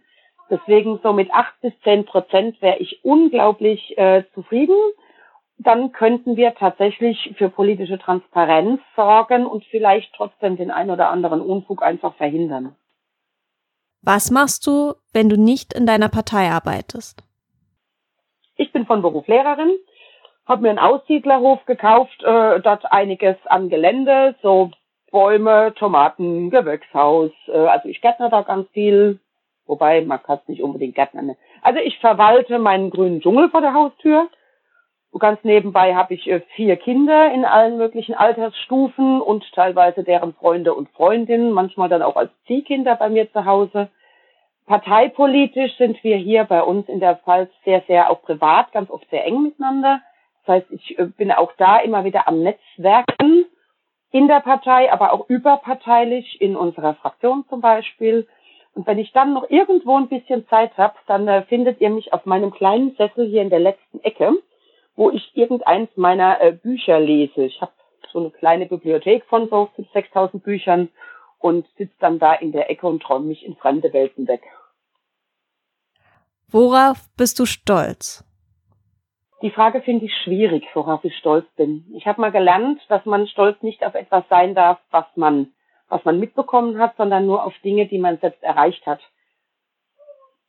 Deswegen 0.50 1.02
so 1.04 1.12
mit 1.12 1.30
acht 1.34 1.60
bis 1.60 1.74
zehn 1.84 2.06
Prozent 2.06 2.62
wäre 2.62 2.78
ich 2.78 3.04
unglaublich 3.04 3.98
äh, 3.98 4.24
zufrieden. 4.34 4.78
Dann 5.58 5.92
könnten 5.92 6.38
wir 6.38 6.56
tatsächlich 6.56 7.36
für 7.38 7.50
politische 7.50 8.00
Transparenz 8.00 8.80
sorgen 8.96 9.46
und 9.46 9.66
vielleicht 9.66 10.14
trotzdem 10.16 10.56
den 10.56 10.72
ein 10.72 10.90
oder 10.90 11.10
anderen 11.10 11.42
Unfug 11.42 11.84
einfach 11.84 12.16
verhindern. 12.16 12.78
Was 14.02 14.32
machst 14.32 14.68
du, 14.68 14.94
wenn 15.12 15.28
du 15.28 15.36
nicht 15.36 15.74
in 15.74 15.86
deiner 15.86 16.08
Partei 16.08 16.50
arbeitest? 16.50 17.22
Ich 18.56 18.72
bin 18.72 18.86
von 18.86 19.02
Beruf 19.02 19.28
Lehrerin 19.28 19.76
habe 20.46 20.64
mir 20.64 20.70
einen 20.70 20.80
Aussiedlerhof 20.80 21.66
gekauft, 21.66 22.24
äh, 22.24 22.60
dort 22.60 22.92
einiges 22.92 23.38
an 23.46 23.70
Gelände, 23.70 24.36
so 24.42 24.72
Bäume, 25.12 25.74
Tomaten, 25.76 26.50
Gewächshaus. 26.50 27.32
Äh, 27.48 27.58
also 27.58 27.90
ich 27.90 28.02
gärtner 28.02 28.30
da 28.30 28.42
ganz 28.42 28.70
viel, 28.70 29.20
wobei 29.66 30.02
man 30.02 30.22
kann 30.24 30.40
es 30.42 30.48
nicht 30.48 30.64
unbedingt 30.64 30.96
gärtnern. 30.96 31.28
Ne? 31.28 31.38
Also 31.62 31.80
ich 31.80 32.00
verwalte 32.00 32.60
meinen 32.60 32.90
grünen 32.90 33.22
Dschungel 33.22 33.50
vor 33.50 33.62
der 33.62 33.74
Haustür. 33.74 34.30
ganz 35.20 35.44
nebenbei 35.44 35.94
habe 35.96 36.14
ich 36.14 36.28
äh, 36.28 36.42
vier 36.56 36.78
Kinder 36.78 37.32
in 37.32 37.46
allen 37.46 37.78
möglichen 37.78 38.16
Altersstufen 38.16 39.22
und 39.22 39.44
teilweise 39.54 40.04
deren 40.04 40.34
Freunde 40.34 40.74
und 40.74 40.90
Freundinnen, 40.90 41.52
manchmal 41.52 41.90
dann 41.90 42.02
auch 42.02 42.16
als 42.16 42.32
Ziehkinder 42.48 42.96
bei 42.96 43.10
mir 43.10 43.32
zu 43.32 43.46
Hause. 43.46 43.90
Parteipolitisch 44.66 45.76
sind 45.78 46.02
wir 46.04 46.16
hier 46.16 46.46
bei 46.46 46.64
uns 46.64 46.88
in 46.88 47.02
der 47.02 47.18
Pfalz 47.18 47.52
sehr, 47.66 47.84
sehr 47.88 48.10
auch 48.10 48.22
privat, 48.22 48.72
ganz 48.72 48.90
oft 48.90 49.10
sehr 49.10 49.26
eng 49.26 49.44
miteinander. 49.44 50.02
Das 50.46 50.56
heißt, 50.56 50.72
ich 50.72 50.98
äh, 50.98 51.06
bin 51.06 51.32
auch 51.32 51.54
da 51.58 51.80
immer 51.80 52.04
wieder 52.04 52.28
am 52.28 52.42
Netzwerken 52.42 53.46
in 54.12 54.28
der 54.28 54.42
Partei, 54.42 54.92
aber 54.92 55.14
auch 55.14 55.30
überparteilich 55.30 56.42
in 56.42 56.56
unserer 56.56 56.96
Fraktion 56.96 57.46
zum 57.50 57.62
Beispiel. 57.62 58.28
Und 58.74 58.88
wenn 58.88 59.00
ich 59.00 59.12
dann 59.12 59.34
noch 59.34 59.50
irgendwo 59.50 59.98
ein 59.98 60.08
bisschen 60.08 60.48
Zeit 60.48 60.78
habe, 60.78 60.96
dann 61.08 61.28
äh, 61.28 61.44
findet 61.44 61.82
ihr 61.82 61.90
mich 61.90 62.14
auf 62.14 62.26
meinem 62.26 62.52
kleinen 62.52 62.96
Sessel 62.96 63.28
hier 63.28 63.42
in 63.42 63.50
der 63.50 63.60
letzten 63.60 64.00
Ecke, 64.02 64.34
wo 64.96 65.10
ich 65.12 65.32
irgendeins 65.36 65.90
meiner 65.96 66.42
äh, 66.42 66.52
Bücher 66.52 67.00
lese. 67.00 67.44
Ich 67.44 67.62
habe 67.62 67.72
so 68.12 68.20
eine 68.20 68.32
kleine 68.32 68.66
Bibliothek 68.66 69.26
von 69.26 69.50
so 69.50 69.70
6.000 69.78 70.42
Büchern 70.42 70.90
und 71.40 71.66
sitze 71.78 71.96
dann 72.00 72.20
da 72.20 72.34
in 72.34 72.52
der 72.52 72.70
Ecke 72.70 72.88
und 72.88 73.02
träume 73.02 73.28
mich 73.28 73.46
in 73.46 73.56
fremde 73.56 73.92
Welten 73.94 74.28
weg. 74.28 74.42
Worauf 76.50 77.10
bist 77.16 77.40
du 77.40 77.46
stolz? 77.46 78.26
Die 79.42 79.52
Frage 79.52 79.82
finde 79.82 80.06
ich 80.06 80.16
schwierig, 80.24 80.66
worauf 80.74 81.04
ich 81.04 81.18
stolz 81.18 81.48
bin. 81.56 81.86
Ich 81.96 82.06
habe 82.06 82.22
mal 82.22 82.32
gelernt, 82.32 82.80
dass 82.90 83.06
man 83.06 83.28
stolz 83.28 83.62
nicht 83.64 83.84
auf 83.84 83.96
etwas 83.96 84.24
sein 84.30 84.54
darf, 84.54 84.80
was 84.92 85.06
man 85.16 85.52
was 85.92 86.04
man 86.06 86.20
mitbekommen 86.20 86.80
hat, 86.80 86.96
sondern 86.98 87.26
nur 87.26 87.44
auf 87.44 87.54
Dinge, 87.60 87.86
die 87.86 88.00
man 88.00 88.18
selbst 88.18 88.42
erreicht 88.42 88.86
hat. 88.88 89.02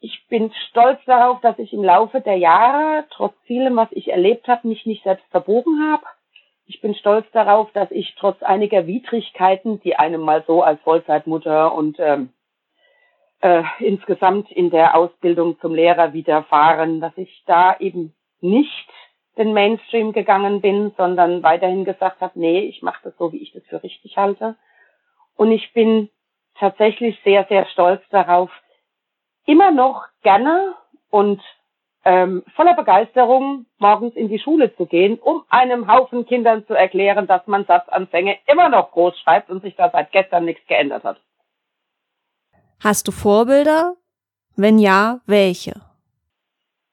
Ich 0.01 0.27
bin 0.29 0.53
stolz 0.71 1.01
darauf, 1.05 1.41
dass 1.41 1.59
ich 1.59 1.73
im 1.73 1.85
Laufe 1.85 2.21
der 2.21 2.37
Jahre, 2.37 3.05
trotz 3.11 3.35
vielem, 3.45 3.77
was 3.77 3.89
ich 3.91 4.11
erlebt 4.11 4.49
habe, 4.49 4.69
mich 4.69 4.87
nicht 4.87 5.03
selbst 5.05 5.27
verbogen 5.31 5.91
habe. 5.91 6.05
Ich 6.67 6.81
bin 6.81 6.95
stolz 6.95 7.27
darauf, 7.33 7.71
dass 7.73 7.91
ich 7.91 8.15
trotz 8.19 8.43
einiger 8.43 8.87
Widrigkeiten, 8.87 9.81
die 9.81 9.97
einem 9.97 10.23
mal 10.23 10.45
so 10.47 10.63
als 10.63 10.81
Vollzeitmutter 10.83 11.75
und 11.75 11.99
ähm, 11.99 12.33
äh, 13.41 13.65
insgesamt 13.81 14.51
in 14.51 14.71
der 14.71 14.97
Ausbildung 14.97 15.59
zum 15.61 15.75
Lehrer 15.75 16.13
widerfahren, 16.13 17.01
dass 17.01 17.17
ich 17.17 17.43
da 17.47 17.77
eben 17.79 18.15
nicht 18.43 18.89
den 19.39 19.55
Mainstream 19.55 20.13
gegangen 20.13 20.61
bin, 20.61 20.93
sondern 20.97 21.43
weiterhin 21.43 21.85
gesagt 21.85 22.21
habe, 22.21 22.39
nee, 22.39 22.61
ich 22.61 22.83
mache 22.83 23.01
das 23.05 23.17
so, 23.17 23.33
wie 23.33 23.39
ich 23.39 23.53
das 23.53 23.63
für 23.65 23.83
richtig 23.83 24.17
halte. 24.17 24.57
Und 25.37 25.53
ich 25.53 25.73
bin 25.73 26.11
tatsächlich 26.59 27.19
sehr, 27.25 27.47
sehr 27.49 27.67
stolz 27.67 28.03
darauf, 28.11 28.51
immer 29.47 29.71
noch 29.71 30.05
gerne 30.23 30.75
und 31.11 31.41
ähm, 32.05 32.43
voller 32.57 32.75
Begeisterung 32.75 33.67
morgens 33.79 34.15
in 34.17 34.29
die 34.29 34.39
Schule 34.39 34.75
zu 34.77 34.87
gehen, 34.87 35.19
um 35.19 35.45
einem 35.49 35.91
Haufen 35.91 36.27
Kindern 36.27 36.67
zu 36.67 36.75
erklären, 36.75 37.27
dass 37.27 37.47
man 37.47 37.65
Satzanfänge 37.65 38.39
immer 38.47 38.69
noch 38.69 38.91
groß 38.91 39.19
schreibt 39.21 39.51
und 39.51 39.63
sich 39.63 39.77
da 39.77 39.91
seit 39.91 40.11
gestern 40.13 40.45
nichts 40.45 40.67
geändert 40.67 41.05
hat. 41.05 41.21
Hast 42.81 43.07
du 43.07 43.13
Vorbilder? 43.13 43.95
Wenn 44.57 44.79
ja, 44.79 45.21
welche? 45.27 45.92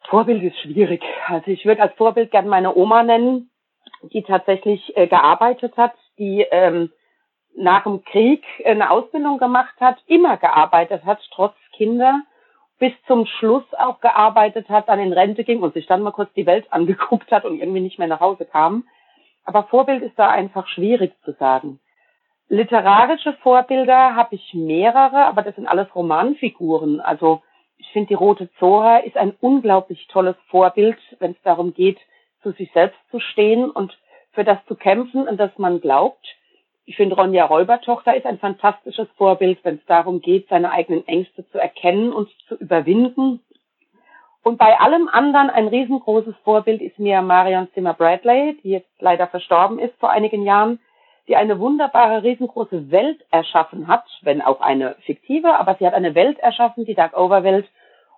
Vorbild 0.07 0.43
ist 0.43 0.59
schwierig. 0.59 1.03
Also 1.27 1.51
ich 1.51 1.65
würde 1.65 1.81
als 1.81 1.93
Vorbild 1.95 2.31
gerne 2.31 2.49
meine 2.49 2.75
Oma 2.75 3.03
nennen, 3.03 3.51
die 4.13 4.23
tatsächlich 4.23 4.95
äh, 4.95 5.07
gearbeitet 5.07 5.75
hat, 5.77 5.93
die 6.17 6.45
ähm, 6.51 6.91
nach 7.55 7.83
dem 7.83 8.03
Krieg 8.03 8.43
eine 8.65 8.89
Ausbildung 8.89 9.37
gemacht 9.37 9.75
hat, 9.79 9.97
immer 10.07 10.37
gearbeitet 10.37 11.03
hat, 11.05 11.19
trotz 11.33 11.55
Kinder, 11.73 12.21
bis 12.79 12.93
zum 13.07 13.25
Schluss 13.25 13.65
auch 13.77 13.99
gearbeitet 13.99 14.69
hat, 14.69 14.87
dann 14.87 14.99
in 14.99 15.13
Rente 15.13 15.43
ging 15.43 15.61
und 15.61 15.73
sich 15.73 15.85
dann 15.85 16.01
mal 16.01 16.11
kurz 16.11 16.31
die 16.33 16.45
Welt 16.45 16.67
angeguckt 16.71 17.31
hat 17.31 17.45
und 17.45 17.59
irgendwie 17.59 17.81
nicht 17.81 17.99
mehr 17.99 18.07
nach 18.07 18.21
Hause 18.21 18.45
kam. 18.45 18.85
Aber 19.43 19.63
Vorbild 19.63 20.03
ist 20.03 20.17
da 20.17 20.29
einfach 20.29 20.67
schwierig 20.67 21.13
zu 21.23 21.33
sagen. 21.33 21.79
Literarische 22.47 23.33
Vorbilder 23.43 24.15
habe 24.15 24.35
ich 24.35 24.53
mehrere, 24.53 25.25
aber 25.27 25.43
das 25.43 25.55
sind 25.55 25.67
alles 25.67 25.93
Romanfiguren. 25.93 26.99
Also 26.99 27.43
ich 27.79 27.87
finde, 27.93 28.09
die 28.09 28.13
Rote 28.13 28.49
Zora 28.59 28.97
ist 28.97 29.17
ein 29.17 29.33
unglaublich 29.39 30.05
tolles 30.07 30.35
Vorbild, 30.49 30.97
wenn 31.19 31.31
es 31.31 31.41
darum 31.43 31.73
geht, 31.73 31.97
zu 32.43 32.51
sich 32.51 32.71
selbst 32.73 32.99
zu 33.09 33.19
stehen 33.19 33.71
und 33.71 33.97
für 34.33 34.43
das 34.43 34.59
zu 34.67 34.75
kämpfen, 34.75 35.27
an 35.27 35.37
das 35.37 35.57
man 35.57 35.81
glaubt. 35.81 36.23
Ich 36.85 36.97
finde, 36.97 37.15
Ronja 37.15 37.45
Räubertochter 37.45 38.15
ist 38.15 38.25
ein 38.25 38.37
fantastisches 38.37 39.07
Vorbild, 39.15 39.59
wenn 39.63 39.75
es 39.75 39.85
darum 39.85 40.21
geht, 40.21 40.49
seine 40.49 40.71
eigenen 40.71 41.07
Ängste 41.07 41.47
zu 41.49 41.57
erkennen 41.57 42.11
und 42.11 42.29
zu 42.47 42.55
überwinden. 42.55 43.41
Und 44.43 44.57
bei 44.57 44.79
allem 44.79 45.07
anderen 45.07 45.49
ein 45.49 45.67
riesengroßes 45.67 46.35
Vorbild 46.43 46.81
ist 46.81 46.99
mir 46.99 47.21
Marion 47.21 47.69
Zimmer 47.73 47.93
Bradley, 47.93 48.57
die 48.63 48.71
jetzt 48.71 48.91
leider 48.99 49.27
verstorben 49.27 49.79
ist 49.79 49.95
vor 49.99 50.09
einigen 50.09 50.43
Jahren, 50.43 50.79
die 51.29 51.37
eine 51.37 51.59
wunderbare, 51.59 52.23
riesengroße 52.23 52.91
Welt 52.91 53.23
erschaffen 53.31 53.87
hat, 53.87 54.03
wenn 54.21 54.41
auch 54.41 54.59
eine 54.59 54.95
fiktive, 55.05 55.55
aber 55.57 55.75
sie 55.75 55.87
hat 55.87 55.93
eine 55.93 56.15
Welt 56.15 56.39
erschaffen, 56.39 56.83
die 56.83 56.95
Dark-Over-Welt. 56.95 57.69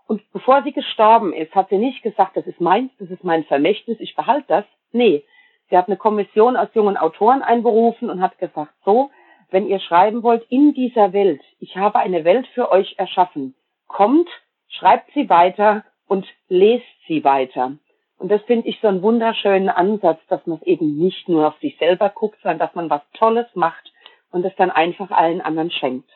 Und 0.08 0.24
bevor 0.34 0.64
sie 0.64 0.72
gestorben 0.72 1.34
ist, 1.34 1.54
hat 1.54 1.70
sie 1.70 1.78
nicht 1.78 2.02
gesagt, 2.02 2.36
das 2.36 2.48
ist 2.48 2.60
meins, 2.60 2.92
das 2.98 3.12
ist 3.12 3.24
mein 3.24 3.44
Vermächtnis, 3.44 4.00
ich 4.00 4.16
behalte 4.16 4.48
das. 4.48 4.66
Nee, 4.92 5.24
Sie 5.72 5.78
hat 5.78 5.88
eine 5.88 5.98
Kommission 5.98 6.58
aus 6.58 6.68
jungen 6.74 6.98
Autoren 6.98 7.42
einberufen 7.42 8.10
und 8.10 8.22
hat 8.22 8.38
gesagt, 8.38 8.74
so, 8.84 9.10
wenn 9.52 9.68
ihr 9.68 9.80
schreiben 9.80 10.22
wollt 10.22 10.44
in 10.50 10.74
dieser 10.74 11.14
Welt, 11.14 11.42
ich 11.60 11.78
habe 11.78 12.00
eine 12.00 12.26
Welt 12.26 12.46
für 12.48 12.70
euch 12.72 12.96
erschaffen, 12.98 13.56
kommt, 13.88 14.28
schreibt 14.68 15.12
sie 15.14 15.30
weiter 15.30 15.86
und 16.08 16.28
lest 16.50 16.84
sie 17.08 17.24
weiter. 17.24 17.78
Und 18.22 18.30
das 18.30 18.44
finde 18.44 18.68
ich 18.68 18.80
so 18.80 18.88
einen 18.88 19.02
wunderschönen 19.02 19.68
Ansatz, 19.68 20.20
dass 20.28 20.46
man 20.46 20.60
es 20.60 20.68
eben 20.68 20.96
nicht 20.96 21.28
nur 21.28 21.48
auf 21.48 21.58
sich 21.60 21.76
selber 21.80 22.10
guckt, 22.10 22.38
sondern 22.44 22.60
dass 22.60 22.76
man 22.76 22.88
was 22.88 23.02
Tolles 23.14 23.48
macht 23.56 23.92
und 24.30 24.46
es 24.46 24.56
dann 24.58 24.70
einfach 24.70 25.10
allen 25.10 25.42
anderen 25.42 25.72
schenkt. 25.72 26.08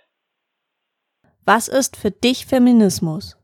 Was 1.46 1.68
ist 1.68 1.98
für 1.98 2.12
dich 2.12 2.46
Feminismus? 2.46 3.42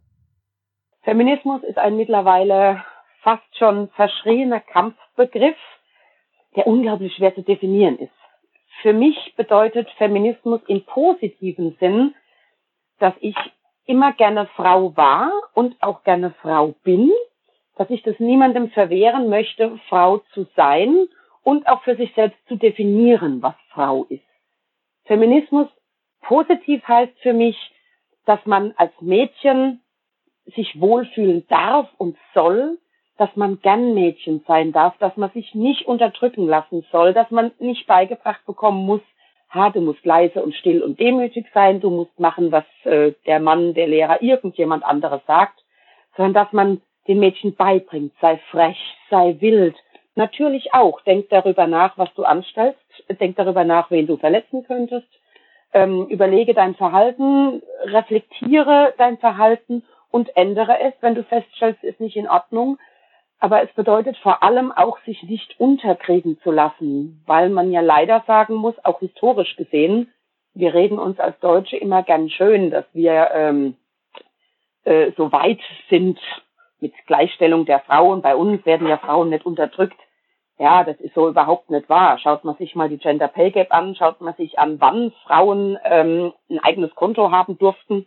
Feminismus 1.01 1.63
ist 1.63 1.79
ein 1.79 1.97
mittlerweile 1.97 2.85
fast 3.23 3.57
schon 3.57 3.89
verschrieener 3.95 4.59
Kampfbegriff, 4.59 5.57
der 6.55 6.67
unglaublich 6.67 7.15
schwer 7.15 7.33
zu 7.33 7.41
definieren 7.41 7.97
ist. 7.97 8.13
Für 8.83 8.93
mich 8.93 9.33
bedeutet 9.37 9.89
Feminismus 9.97 10.61
im 10.67 10.85
positiven 10.85 11.77
Sinn, 11.79 12.13
dass 12.99 13.15
ich 13.21 13.35
immer 13.85 14.13
gerne 14.13 14.47
Frau 14.55 14.95
war 14.95 15.31
und 15.55 15.81
auch 15.81 16.03
gerne 16.03 16.35
Frau 16.43 16.75
bin, 16.83 17.11
dass 17.75 17.89
ich 17.89 18.03
das 18.03 18.19
niemandem 18.19 18.69
verwehren 18.69 19.29
möchte, 19.29 19.79
Frau 19.89 20.19
zu 20.33 20.47
sein 20.55 21.07
und 21.43 21.67
auch 21.67 21.83
für 21.83 21.95
sich 21.95 22.13
selbst 22.13 22.39
zu 22.47 22.55
definieren, 22.55 23.41
was 23.41 23.55
Frau 23.69 24.05
ist. 24.09 24.23
Feminismus 25.05 25.67
positiv 26.21 26.87
heißt 26.87 27.17
für 27.21 27.33
mich, 27.33 27.57
dass 28.25 28.45
man 28.45 28.73
als 28.77 28.93
Mädchen 29.01 29.81
sich 30.45 30.79
wohlfühlen 30.79 31.45
darf 31.47 31.89
und 31.97 32.17
soll, 32.33 32.77
dass 33.17 33.35
man 33.35 33.59
gern 33.61 33.93
Mädchen 33.93 34.43
sein 34.47 34.71
darf, 34.71 34.97
dass 34.97 35.15
man 35.17 35.31
sich 35.31 35.53
nicht 35.53 35.85
unterdrücken 35.85 36.47
lassen 36.47 36.85
soll, 36.91 37.13
dass 37.13 37.29
man 37.31 37.51
nicht 37.59 37.87
beigebracht 37.87 38.45
bekommen 38.45 38.85
muss, 38.85 39.01
ha, 39.49 39.69
du 39.69 39.81
musst 39.81 40.05
leise 40.05 40.41
und 40.41 40.55
still 40.55 40.81
und 40.81 40.99
demütig 40.99 41.45
sein, 41.53 41.81
du 41.81 41.89
musst 41.89 42.19
machen, 42.19 42.51
was 42.51 42.63
äh, 42.83 43.13
der 43.25 43.39
Mann, 43.39 43.73
der 43.73 43.87
Lehrer, 43.87 44.21
irgendjemand 44.21 44.83
anderes 44.83 45.21
sagt, 45.27 45.63
sondern 46.15 46.33
dass 46.33 46.53
man 46.53 46.81
den 47.07 47.19
Mädchen 47.19 47.55
beibringt, 47.55 48.13
sei 48.21 48.39
frech, 48.51 48.77
sei 49.09 49.37
wild. 49.39 49.75
Natürlich 50.15 50.73
auch, 50.73 51.01
denk 51.01 51.29
darüber 51.29 51.67
nach, 51.67 51.97
was 51.97 52.13
du 52.15 52.23
anstellst, 52.23 52.79
denk 53.19 53.37
darüber 53.37 53.63
nach, 53.63 53.91
wen 53.91 54.07
du 54.07 54.17
verletzen 54.17 54.63
könntest, 54.65 55.07
ähm, 55.73 56.07
überlege 56.07 56.53
dein 56.53 56.75
Verhalten, 56.75 57.61
reflektiere 57.83 58.93
dein 58.97 59.17
Verhalten 59.17 59.83
und 60.11 60.35
ändere 60.35 60.79
es, 60.81 60.93
wenn 61.01 61.15
du 61.15 61.23
feststellst, 61.23 61.83
es 61.83 61.91
ist 61.91 62.01
nicht 62.01 62.17
in 62.17 62.27
Ordnung, 62.27 62.77
aber 63.39 63.63
es 63.63 63.71
bedeutet 63.73 64.17
vor 64.17 64.43
allem 64.43 64.71
auch, 64.71 64.99
sich 65.05 65.23
nicht 65.23 65.59
unterkriegen 65.59 66.39
zu 66.41 66.51
lassen, 66.51 67.23
weil 67.25 67.49
man 67.49 67.71
ja 67.71 67.81
leider 67.81 68.23
sagen 68.27 68.55
muss, 68.55 68.75
auch 68.83 68.99
historisch 68.99 69.55
gesehen, 69.55 70.11
wir 70.53 70.73
reden 70.73 70.99
uns 70.99 71.19
als 71.19 71.39
Deutsche 71.39 71.77
immer 71.77 72.03
gern 72.03 72.29
schön, 72.29 72.69
dass 72.69 72.85
wir 72.93 73.31
ähm, 73.33 73.77
äh, 74.83 75.11
so 75.15 75.31
weit 75.31 75.61
sind 75.89 76.19
mit 76.81 76.93
Gleichstellung 77.07 77.65
der 77.65 77.79
Frauen. 77.79 78.21
Bei 78.21 78.35
uns 78.35 78.65
werden 78.65 78.87
ja 78.87 78.97
Frauen 78.97 79.29
nicht 79.29 79.45
unterdrückt. 79.45 79.97
Ja, 80.57 80.83
das 80.83 80.99
ist 80.99 81.15
so 81.15 81.27
überhaupt 81.27 81.69
nicht 81.69 81.89
wahr. 81.89 82.19
Schaut 82.19 82.43
man 82.43 82.55
sich 82.55 82.75
mal 82.75 82.89
die 82.89 82.97
Gender 82.97 83.27
Pay 83.27 83.51
Gap 83.51 83.73
an, 83.73 83.95
schaut 83.95 84.21
man 84.21 84.33
sich 84.35 84.59
an, 84.59 84.79
wann 84.79 85.11
Frauen 85.25 85.77
ähm, 85.83 86.33
ein 86.49 86.59
eigenes 86.59 86.93
Konto 86.93 87.31
haben 87.31 87.57
durften 87.57 88.05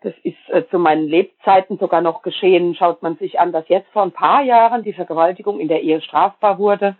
das 0.00 0.14
ist 0.22 0.36
äh, 0.48 0.66
zu 0.68 0.78
meinen 0.78 1.08
Lebzeiten 1.08 1.78
sogar 1.78 2.00
noch 2.00 2.22
geschehen. 2.22 2.74
Schaut 2.74 3.02
man 3.02 3.16
sich 3.16 3.40
an, 3.40 3.52
dass 3.52 3.68
jetzt 3.68 3.90
vor 3.90 4.02
ein 4.02 4.12
paar 4.12 4.42
Jahren 4.42 4.82
die 4.84 4.92
Vergewaltigung 4.92 5.58
in 5.58 5.68
der 5.68 5.82
Ehe 5.82 6.00
strafbar 6.00 6.58
wurde. 6.58 6.96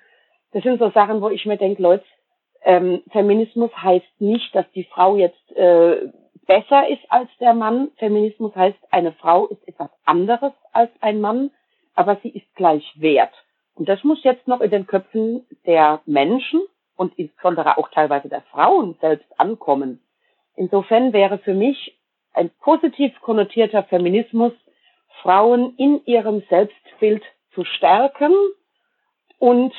Das 0.53 0.63
sind 0.63 0.79
so 0.79 0.91
Sachen, 0.91 1.21
wo 1.21 1.29
ich 1.29 1.47
mir 1.47 1.59
denke, 1.59 1.83
Leute, 1.83 2.05
ähm, 2.63 3.03
Feminismus 3.13 3.71
heißt 3.77 4.21
nicht, 4.21 4.55
dass 4.55 4.69
die 4.73 4.85
Frau 4.85 5.17
jetzt 5.17 5.57
äh, 5.57 6.09
besser 6.49 6.89
ist 6.89 7.05
als 7.11 7.31
der 7.39 7.55
Mann. 7.55 7.93
Feminismus 7.99 8.57
heißt, 8.57 8.79
eine 8.91 9.13
Frau 9.13 9.47
ist 9.47 9.67
etwas 9.69 9.91
anderes 10.05 10.53
als 10.73 10.91
ein 11.01 11.21
Mann, 11.21 11.53
aber 11.95 12.17
sie 12.23 12.31
ist 12.31 12.53
gleich 12.57 12.85
wert. 12.97 13.33
Und 13.77 13.89
das 13.89 14.03
muss 14.03 14.25
jetzt 14.25 14.49
noch 14.49 14.61
in 14.61 14.73
den 14.73 14.89
Köpfen 14.89 15.47
der 15.65 16.01
Menschen 16.05 16.61
und 16.97 17.17
insbesondere 17.17 17.79
auch 17.79 17.89
teilweise 17.91 18.29
der 18.29 18.43
Frauen 18.43 18.97
selbst 19.01 19.39
ankommen. 19.39 20.03
Insofern 20.57 21.13
wäre 21.13 21.39
für 21.39 21.55
mich 21.55 21.97
ein 22.33 22.51
positiv 22.61 23.13
konnotierter 23.21 23.85
Feminismus, 23.85 24.53
Frauen 25.23 25.75
in 25.77 26.05
ihrem 26.07 26.43
Selbstbild 26.49 27.23
zu 27.55 27.65
stärken 27.65 28.33
und 29.39 29.73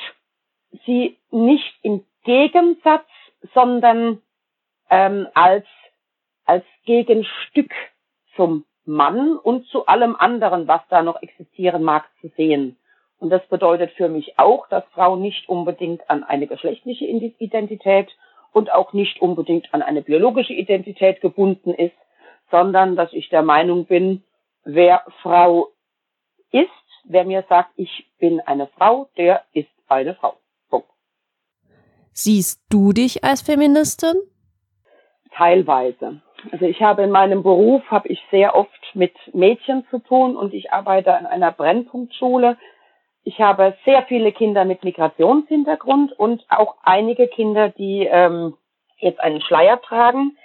sie 0.86 1.18
nicht 1.30 1.74
im 1.82 2.04
Gegensatz, 2.24 3.06
sondern 3.54 4.22
ähm, 4.90 5.28
als, 5.34 5.66
als 6.50 6.64
Gegenstück 6.84 7.70
zum 8.34 8.64
Mann 8.84 9.36
und 9.36 9.68
zu 9.68 9.86
allem 9.86 10.16
anderen, 10.16 10.66
was 10.66 10.80
da 10.88 11.00
noch 11.00 11.22
existieren 11.22 11.84
mag, 11.84 12.06
zu 12.20 12.28
sehen. 12.36 12.76
Und 13.20 13.30
das 13.30 13.46
bedeutet 13.46 13.92
für 13.92 14.08
mich 14.08 14.36
auch, 14.36 14.66
dass 14.66 14.82
Frau 14.92 15.14
nicht 15.14 15.48
unbedingt 15.48 16.10
an 16.10 16.24
eine 16.24 16.48
geschlechtliche 16.48 17.04
Identität 17.04 18.08
und 18.52 18.72
auch 18.72 18.92
nicht 18.92 19.22
unbedingt 19.22 19.72
an 19.72 19.80
eine 19.80 20.02
biologische 20.02 20.52
Identität 20.52 21.20
gebunden 21.20 21.72
ist, 21.72 21.94
sondern 22.50 22.96
dass 22.96 23.12
ich 23.12 23.28
der 23.28 23.42
Meinung 23.42 23.84
bin, 23.84 24.24
wer 24.64 25.04
Frau 25.22 25.68
ist, 26.50 26.68
wer 27.04 27.22
mir 27.24 27.44
sagt, 27.48 27.70
ich 27.76 28.10
bin 28.18 28.40
eine 28.40 28.66
Frau, 28.76 29.08
der 29.16 29.44
ist 29.52 29.70
eine 29.86 30.16
Frau. 30.16 30.34
Punkt. 30.68 30.88
Siehst 32.12 32.60
du 32.70 32.92
dich 32.92 33.22
als 33.22 33.40
Feministin? 33.40 34.16
Teilweise. 35.32 36.22
Also 36.52 36.64
ich 36.66 36.82
habe 36.82 37.02
in 37.02 37.10
meinem 37.10 37.42
Beruf 37.42 37.82
habe 37.90 38.08
ich 38.08 38.22
sehr 38.30 38.54
oft 38.54 38.94
mit 38.94 39.14
Mädchen 39.32 39.86
zu 39.90 39.98
tun 39.98 40.36
und 40.36 40.54
ich 40.54 40.72
arbeite 40.72 41.14
an 41.14 41.26
einer 41.26 41.52
Brennpunktschule. 41.52 42.56
Ich 43.22 43.40
habe 43.40 43.76
sehr 43.84 44.02
viele 44.04 44.32
Kinder 44.32 44.64
mit 44.64 44.82
Migrationshintergrund 44.82 46.12
und 46.12 46.44
auch 46.48 46.76
einige 46.82 47.28
Kinder, 47.28 47.68
die 47.68 48.08
ähm, 48.10 48.54
jetzt 48.98 49.20
einen 49.20 49.42
Schleier 49.42 49.80
tragen. 49.80 50.36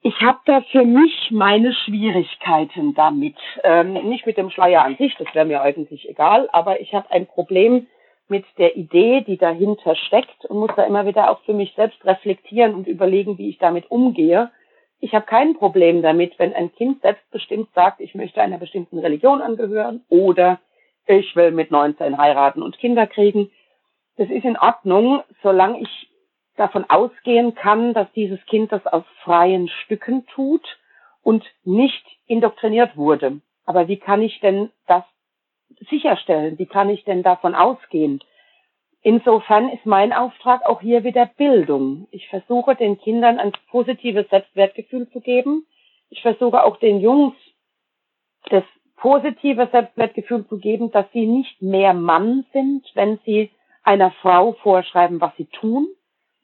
Ich 0.00 0.20
habe 0.20 0.38
da 0.46 0.62
für 0.72 0.84
mich 0.84 1.30
meine 1.30 1.72
Schwierigkeiten 1.72 2.94
damit. 2.94 3.36
Ähm, 3.62 3.92
nicht 4.08 4.26
mit 4.26 4.36
dem 4.36 4.50
Schleier 4.50 4.84
an 4.84 4.96
sich, 4.96 5.14
das 5.16 5.32
wäre 5.32 5.46
mir 5.46 5.62
eigentlich 5.62 6.08
egal, 6.08 6.48
aber 6.52 6.80
ich 6.80 6.92
habe 6.92 7.10
ein 7.10 7.26
Problem 7.26 7.86
mit 8.26 8.44
der 8.58 8.76
Idee, 8.76 9.20
die 9.20 9.36
dahinter 9.36 9.94
steckt 9.94 10.44
und 10.46 10.58
muss 10.58 10.72
da 10.74 10.82
immer 10.84 11.06
wieder 11.06 11.30
auch 11.30 11.40
für 11.42 11.52
mich 11.52 11.72
selbst 11.76 12.04
reflektieren 12.04 12.74
und 12.74 12.88
überlegen, 12.88 13.38
wie 13.38 13.50
ich 13.50 13.58
damit 13.58 13.90
umgehe. 13.90 14.50
Ich 15.04 15.16
habe 15.16 15.26
kein 15.26 15.54
Problem 15.54 16.00
damit, 16.00 16.38
wenn 16.38 16.54
ein 16.54 16.72
Kind 16.72 17.02
selbstbestimmt 17.02 17.74
sagt, 17.74 18.00
ich 18.00 18.14
möchte 18.14 18.40
einer 18.40 18.58
bestimmten 18.58 19.00
Religion 19.00 19.42
angehören 19.42 20.04
oder 20.08 20.60
ich 21.06 21.34
will 21.34 21.50
mit 21.50 21.72
19 21.72 22.18
heiraten 22.18 22.62
und 22.62 22.78
Kinder 22.78 23.08
kriegen. 23.08 23.50
Das 24.16 24.30
ist 24.30 24.44
in 24.44 24.56
Ordnung, 24.56 25.24
solange 25.42 25.80
ich 25.80 26.08
davon 26.56 26.88
ausgehen 26.88 27.56
kann, 27.56 27.94
dass 27.94 28.12
dieses 28.12 28.38
Kind 28.46 28.70
das 28.70 28.86
aus 28.86 29.02
freien 29.24 29.66
Stücken 29.66 30.24
tut 30.26 30.78
und 31.20 31.44
nicht 31.64 32.06
indoktriniert 32.26 32.96
wurde. 32.96 33.40
Aber 33.64 33.88
wie 33.88 33.98
kann 33.98 34.22
ich 34.22 34.38
denn 34.38 34.70
das 34.86 35.02
sicherstellen? 35.90 36.60
Wie 36.60 36.66
kann 36.66 36.88
ich 36.90 37.02
denn 37.02 37.24
davon 37.24 37.56
ausgehen? 37.56 38.22
Insofern 39.02 39.68
ist 39.70 39.84
mein 39.84 40.12
Auftrag 40.12 40.64
auch 40.64 40.80
hier 40.80 41.02
wieder 41.02 41.26
Bildung. 41.26 42.06
Ich 42.12 42.28
versuche 42.28 42.76
den 42.76 42.98
Kindern 42.98 43.40
ein 43.40 43.52
positives 43.68 44.28
Selbstwertgefühl 44.30 45.10
zu 45.10 45.20
geben. 45.20 45.66
Ich 46.08 46.22
versuche 46.22 46.62
auch 46.62 46.76
den 46.76 47.00
Jungs 47.00 47.34
das 48.48 48.64
positive 48.96 49.68
Selbstwertgefühl 49.72 50.46
zu 50.46 50.58
geben, 50.58 50.92
dass 50.92 51.06
sie 51.12 51.26
nicht 51.26 51.60
mehr 51.60 51.94
Mann 51.94 52.44
sind, 52.52 52.88
wenn 52.94 53.18
sie 53.24 53.50
einer 53.82 54.12
Frau 54.12 54.52
vorschreiben, 54.52 55.20
was 55.20 55.36
sie 55.36 55.46
tun, 55.46 55.88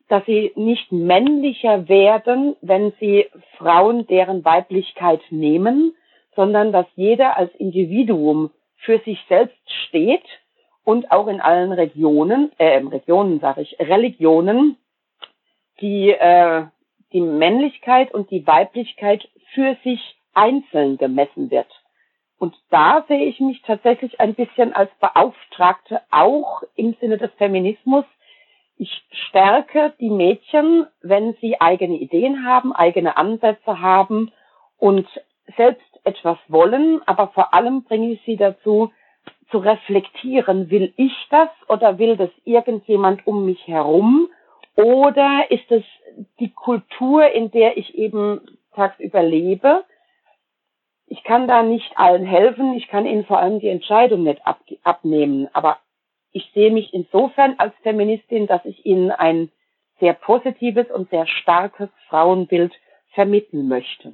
dass 0.09 0.25
sie 0.27 0.53
nicht 0.57 0.91
männlicher 0.91 1.89
werden, 1.89 2.57
wenn 2.61 2.93
sie 2.99 3.27
Frauen 3.57 4.09
deren 4.09 4.45
Weiblichkeit 4.45 5.21
nehmen, 5.31 5.95
sondern 6.35 6.73
dass 6.73 6.87
jeder 6.97 7.37
als 7.37 7.55
Individuum 7.55 8.51
für 8.79 8.99
sich 9.01 9.21
selbst 9.29 9.59
steht 9.87 10.25
und 10.89 11.11
auch 11.11 11.27
in 11.27 11.43
allen 11.43 11.73
Regionen, 11.73 12.51
äh, 12.57 12.79
Regionen 12.79 13.41
sage 13.41 13.61
ich, 13.61 13.79
Religionen, 13.79 14.79
die 15.83 16.13
äh, 16.13 16.65
die 17.13 17.21
Männlichkeit 17.21 18.15
und 18.15 18.31
die 18.31 18.47
Weiblichkeit 18.47 19.29
für 19.53 19.77
sich 19.85 20.01
einzeln 20.33 20.97
gemessen 20.97 21.51
wird. 21.51 21.69
Und 22.39 22.55
da 22.71 23.05
sehe 23.07 23.27
ich 23.27 23.39
mich 23.39 23.61
tatsächlich 23.67 24.19
ein 24.19 24.35
bisschen 24.35 24.73
als 24.73 24.91
Beauftragte 24.99 26.01
auch 26.11 26.63
im 26.75 26.95
Sinne 27.01 27.19
des 27.19 27.33
Feminismus, 27.35 28.07
ich 28.79 28.91
stärke 29.29 29.93
die 30.01 30.09
Mädchen, 30.09 30.87
wenn 31.03 31.35
sie 31.43 31.61
eigene 31.61 31.97
Ideen 31.97 32.47
haben, 32.47 32.73
eigene 32.73 33.19
Ansätze 33.19 33.83
haben 33.83 34.33
und 34.79 35.07
selbst 35.59 36.01
etwas 36.05 36.39
wollen, 36.49 37.03
aber 37.05 37.29
vor 37.29 37.53
allem 37.53 37.85
bringe 37.85 38.13
ich 38.13 38.23
sie 38.25 38.39
dazu, 38.39 38.91
zu 39.51 39.59
reflektieren, 39.59 40.71
will 40.71 40.93
ich 40.97 41.15
das 41.31 41.49
oder 41.69 41.99
will 41.99 42.17
das 42.17 42.31
irgendjemand 42.45 43.27
um 43.27 43.47
mich 43.47 43.67
herum 43.67 44.29
oder 44.75 45.51
ist 45.51 45.71
es 45.71 45.85
die 46.39 46.51
Kultur, 46.51 47.29
in 47.31 47.51
der 47.51 47.77
ich 47.77 47.97
eben 47.97 48.41
tagsüber 48.75 49.23
lebe? 49.23 49.85
Ich 51.07 51.25
kann 51.25 51.49
da 51.49 51.63
nicht 51.63 51.97
allen 51.97 52.27
helfen, 52.27 52.75
ich 52.75 52.89
kann 52.89 53.07
ihnen 53.07 53.25
vor 53.25 53.39
allem 53.39 53.61
die 53.61 53.69
Entscheidung 53.69 54.23
nicht 54.23 54.47
ab 54.47 54.61
abnehmen, 54.85 55.49
aber 55.53 55.79
ich 56.33 56.51
sehe 56.55 56.71
mich 56.71 56.93
insofern 56.93 57.55
als 57.59 57.75
Feministin, 57.83 58.47
dass 58.47 58.65
ich 58.67 58.85
ihnen 58.85 59.11
ein 59.11 59.51
sehr 59.99 60.13
positives 60.13 60.89
und 60.91 61.11
sehr 61.11 61.27
starkes 61.27 61.89
Frauenbild 62.09 62.73
vermitteln 63.15 63.67
möchte. 63.69 64.13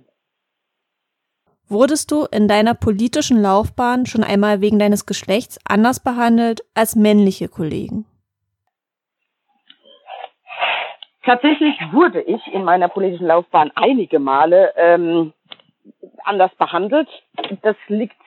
Wurdest 1.68 2.10
du 2.10 2.26
in 2.30 2.46
deiner 2.46 2.74
politischen 2.74 3.40
Laufbahn 3.40 4.06
schon 4.06 4.22
einmal 4.22 4.60
wegen 4.60 4.78
deines 4.78 5.06
Geschlechts 5.06 5.58
anders 5.66 6.00
behandelt 6.00 6.62
als 6.74 6.94
männliche 6.94 7.48
Kollegen? 7.48 8.04
Tatsächlich 11.24 11.74
wurde 11.92 12.20
ich 12.20 12.46
in 12.52 12.64
meiner 12.64 12.88
politischen 12.88 13.26
Laufbahn 13.26 13.72
einige 13.74 14.18
Male 14.18 14.74
ähm, 14.76 15.32
anders 16.22 16.54
behandelt. 16.56 17.08
Das 17.62 17.76
liegt, 17.88 18.20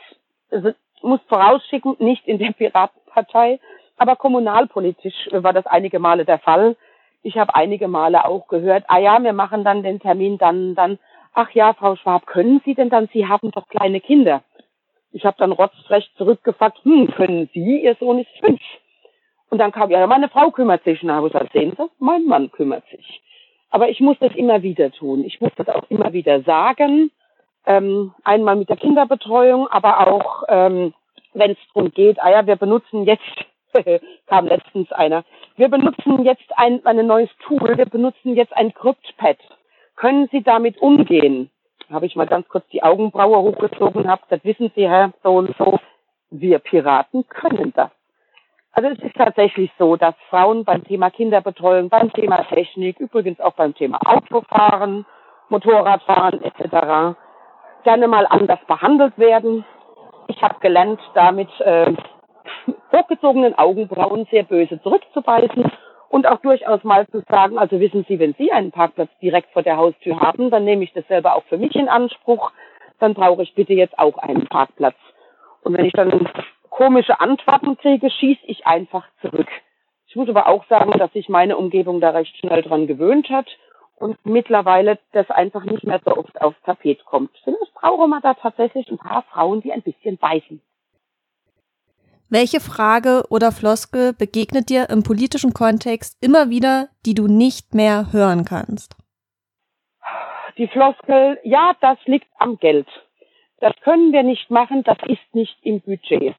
also 0.50 0.72
muss 1.04 1.20
vorausschicken, 1.28 1.96
nicht 2.00 2.28
in 2.28 2.40
der 2.40 2.52
Piratenpartei, 2.52 3.60
aber 3.98 4.16
kommunalpolitisch 4.16 5.30
war 5.32 5.54
das 5.54 5.68
einige 5.68 6.00
Male 6.00 6.26
der 6.26 6.40
Fall. 6.40 6.76
Ich 7.22 7.38
habe 7.38 7.54
einige 7.54 7.88
Male 7.88 8.26
auch 8.26 8.48
gehört, 8.48 8.86
ah 8.88 9.00
ja, 9.00 9.22
wir 9.22 9.34
machen 9.34 9.64
dann 9.64 9.84
den 9.84 10.00
Termin 10.00 10.38
dann, 10.38 10.76
dann. 10.76 11.00
Ach 11.40 11.52
ja, 11.52 11.74
Frau 11.74 11.96
Schwab, 11.96 12.26
können 12.26 12.62
Sie 12.66 12.74
denn 12.74 12.90
dann? 12.90 13.10
Sie 13.14 13.28
haben 13.28 13.52
doch 13.52 13.68
kleine 13.68 14.02
Kinder. 14.02 14.42
Ich 15.12 15.24
habe 15.24 15.38
dann 15.38 15.52
rotzfrech 15.52 16.10
zurückgefragt, 16.18 16.84
hm, 16.84 17.14
können 17.14 17.48
Sie? 17.54 17.84
Ihr 17.84 17.94
Sohn 18.00 18.18
ist 18.18 18.32
fünf. 18.40 18.60
Und 19.52 19.60
dann 19.60 19.72
kam, 19.72 19.92
ja, 19.92 20.08
meine 20.08 20.30
Frau 20.30 20.50
kümmert 20.50 20.84
sich. 20.84 21.00
Und 21.04 21.10
dann 21.10 21.18
habe 21.18 21.28
ich 21.28 21.34
gesagt, 21.34 21.54
sehen 21.54 21.76
Sie, 21.78 21.86
mein 22.00 22.26
Mann 22.26 22.50
kümmert 22.52 22.86
sich. 22.90 23.22
Aber 23.70 23.88
ich 23.88 24.00
muss 24.00 24.18
das 24.20 24.34
immer 24.34 24.64
wieder 24.64 24.92
tun. 24.92 25.24
Ich 25.26 25.40
muss 25.40 25.52
das 25.58 25.70
auch 25.70 25.84
immer 25.90 26.12
wieder 26.12 26.42
sagen. 26.42 27.12
Ähm, 27.68 28.16
einmal 28.24 28.56
mit 28.56 28.70
der 28.70 28.78
Kinderbetreuung, 28.78 29.68
aber 29.68 30.08
auch, 30.08 30.42
ähm, 30.48 30.96
wenn 31.36 31.52
es 31.52 31.58
darum 31.72 31.92
geht, 31.92 32.20
ah 32.20 32.32
ja, 32.32 32.48
wir 32.48 32.56
benutzen 32.56 33.04
jetzt 33.04 33.46
kam 34.26 34.48
letztens 34.48 34.92
einer. 34.92 35.24
Wir 35.56 35.70
benutzen 35.70 36.26
jetzt 36.26 36.58
ein, 36.58 36.84
ein 36.84 37.06
neues 37.06 37.30
Tool, 37.46 37.78
wir 37.78 37.86
benutzen 37.86 38.36
jetzt 38.36 38.58
ein 38.58 38.74
CryptPad. 38.74 39.38
Können 39.98 40.30
Sie 40.32 40.44
damit 40.44 40.78
umgehen? 40.78 41.50
Habe 41.92 42.06
ich 42.06 42.16
mal 42.16 42.28
ganz 42.28 42.48
kurz 42.48 42.68
die 42.68 42.84
Augenbraue 42.84 43.38
hochgezogen 43.42 44.04
und 44.04 44.08
habe 44.08 44.22
gesagt, 44.24 44.46
wissen 44.46 44.72
Sie, 44.76 44.88
Herr, 44.88 45.12
so 45.24 45.36
und 45.36 45.56
so, 45.58 45.80
wir 46.30 46.60
Piraten 46.60 47.28
können 47.28 47.74
das. 47.76 47.90
Also 48.74 48.90
es 48.90 49.00
ist 49.00 49.16
tatsächlich 49.16 49.72
so, 49.80 49.96
dass 49.96 50.14
Frauen 50.30 50.64
beim 50.64 50.84
Thema 50.84 51.10
Kinderbetreuung, 51.10 51.90
beim 51.90 52.14
Thema 52.14 52.44
Technik, 52.44 53.00
übrigens 53.00 53.40
auch 53.40 53.54
beim 53.54 53.74
Thema 53.74 54.00
Autofahren, 54.06 55.06
Motorradfahren 55.50 56.44
etc. 56.44 57.18
gerne 57.84 58.08
mal 58.08 58.28
anders 58.28 58.60
behandelt 58.68 59.18
werden. 59.18 59.66
Ich 60.28 60.40
habe 60.44 60.60
gelernt, 60.60 61.00
damit 61.16 61.50
äh, 61.62 61.94
hochgezogenen 62.92 63.58
Augenbrauen 63.58 64.28
sehr 64.30 64.44
böse 64.44 64.80
zurückzubeißen 64.84 65.72
und 66.10 66.26
auch 66.28 66.40
durchaus 66.40 66.84
mal 66.84 67.08
zu 67.08 67.22
sagen, 67.30 67.58
also 67.58 67.80
wissen 67.80 68.06
Sie, 68.08 68.20
wenn 68.20 68.34
Sie 68.36 68.52
einen 68.52 68.72
Parkplatz 68.72 69.10
direkt 69.22 69.52
vor 69.52 69.64
der 69.64 69.78
Haustür 69.78 70.20
haben, 70.20 70.50
dann 70.50 70.66
nehme 70.66 70.84
ich 70.84 70.94
das 70.94 71.08
selber 71.08 71.36
auch 71.36 71.44
für 71.46 71.58
mich 71.58 71.76
in 71.76 71.90
Anspruch, 71.90 72.52
dann 73.00 73.14
brauche 73.14 73.44
ich 73.44 73.54
bitte 73.56 73.74
jetzt 73.74 73.98
auch 74.00 74.18
einen 74.18 74.48
Parkplatz. 74.48 74.96
Und 75.62 75.78
wenn 75.78 75.86
ich 75.86 75.94
dann 75.94 76.30
komische 76.70 77.20
Antworten 77.20 77.78
kriege, 77.78 78.10
schieße 78.10 78.46
ich 78.46 78.66
einfach 78.66 79.06
zurück. 79.22 79.50
Ich 80.08 80.16
muss 80.16 80.30
aber 80.30 80.48
auch 80.48 80.66
sagen, 80.68 80.92
dass 80.98 81.12
sich 81.14 81.28
meine 81.28 81.58
Umgebung 81.58 82.00
da 82.00 82.12
recht 82.12 82.38
schnell 82.38 82.62
dran 82.62 82.88
gewöhnt 82.88 83.30
hat 83.30 83.48
und 83.98 84.18
mittlerweile 84.26 85.00
das 85.12 85.30
einfach 85.30 85.64
nicht 85.64 85.84
mehr 85.84 86.00
so 86.06 86.16
oft 86.16 86.40
aufs 86.40 86.62
Tapet 86.62 87.04
kommt. 87.06 87.32
Es 87.46 87.70
brauche 87.74 88.08
man 88.08 88.22
da 88.22 88.34
tatsächlich 88.36 88.90
ein 88.90 88.98
paar 88.98 89.24
Frauen, 89.24 89.62
die 89.62 89.74
ein 89.74 89.82
bisschen 89.82 90.18
beißen. 90.18 90.62
Welche 92.30 92.60
Frage 92.60 93.24
oder 93.30 93.54
Floskel 93.54 94.12
begegnet 94.12 94.70
dir 94.70 94.90
im 94.90 95.02
politischen 95.02 95.54
Kontext 95.54 96.18
immer 96.22 96.50
wieder, 96.50 96.90
die 97.06 97.14
du 97.14 97.28
nicht 97.28 97.74
mehr 97.74 98.12
hören 98.12 98.44
kannst? 98.44 98.98
Die 100.58 100.68
Floskel, 100.68 101.40
ja, 101.44 101.74
das 101.80 101.98
liegt 102.06 102.28
am 102.38 102.58
Geld. 102.58 102.88
Das 103.60 103.74
können 103.82 104.12
wir 104.12 104.24
nicht 104.24 104.52
machen, 104.52 104.84
das 104.84 104.98
ist 105.06 105.24
nicht 105.34 105.58
im 105.62 105.80
Budget. 105.80 106.36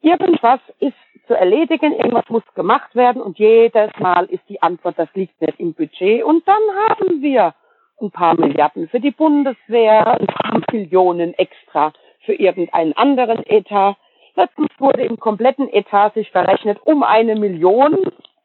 Irgendwas 0.00 0.60
ist 0.80 0.96
zu 1.26 1.34
erledigen, 1.34 1.92
irgendwas 1.92 2.28
muss 2.30 2.42
gemacht 2.54 2.94
werden 2.94 3.20
und 3.20 3.38
jedes 3.38 3.90
Mal 3.98 4.24
ist 4.26 4.44
die 4.48 4.62
Antwort, 4.62 4.98
das 4.98 5.08
liegt 5.14 5.38
nicht 5.42 5.60
im 5.60 5.74
Budget. 5.74 6.24
Und 6.24 6.48
dann 6.48 6.62
haben 6.88 7.20
wir 7.20 7.54
ein 8.00 8.10
paar 8.10 8.34
Milliarden 8.34 8.88
für 8.88 9.00
die 9.00 9.10
Bundeswehr, 9.10 10.20
ein 10.20 10.26
paar 10.26 10.60
Millionen 10.72 11.34
extra 11.34 11.92
für 12.24 12.34
irgendeinen 12.34 12.94
anderen 12.94 13.44
Etat. 13.46 13.96
Letztens 14.36 14.68
wurde 14.78 15.02
im 15.04 15.18
kompletten 15.18 15.72
Etat 15.72 16.14
sich 16.14 16.30
verrechnet 16.30 16.78
um 16.84 17.02
eine 17.02 17.36
Million. 17.36 17.96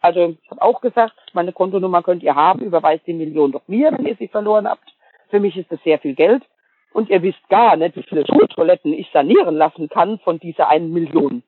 Also 0.01 0.35
ich 0.41 0.51
habe 0.51 0.61
auch 0.61 0.81
gesagt, 0.81 1.15
meine 1.33 1.51
Kontonummer 1.51 2.03
könnt 2.03 2.23
ihr 2.23 2.35
haben, 2.35 2.61
überweist 2.61 3.07
die 3.07 3.13
Million 3.13 3.51
doch 3.51 3.67
mir, 3.67 3.91
wenn 3.91 4.05
ihr 4.05 4.15
sie 4.15 4.27
verloren 4.27 4.67
habt. 4.67 4.87
Für 5.29 5.39
mich 5.39 5.57
ist 5.57 5.71
das 5.71 5.81
sehr 5.83 5.99
viel 5.99 6.15
Geld. 6.15 6.43
Und 6.93 7.09
ihr 7.09 7.21
wisst 7.21 7.47
gar 7.49 7.75
nicht, 7.75 7.95
wie 7.95 8.03
viele 8.03 8.25
Schultoiletten 8.25 8.93
ich 8.93 9.09
sanieren 9.11 9.55
lassen 9.55 9.89
kann 9.89 10.19
von 10.19 10.39
dieser 10.39 10.69
einen 10.69 10.91
Million. 10.91 11.43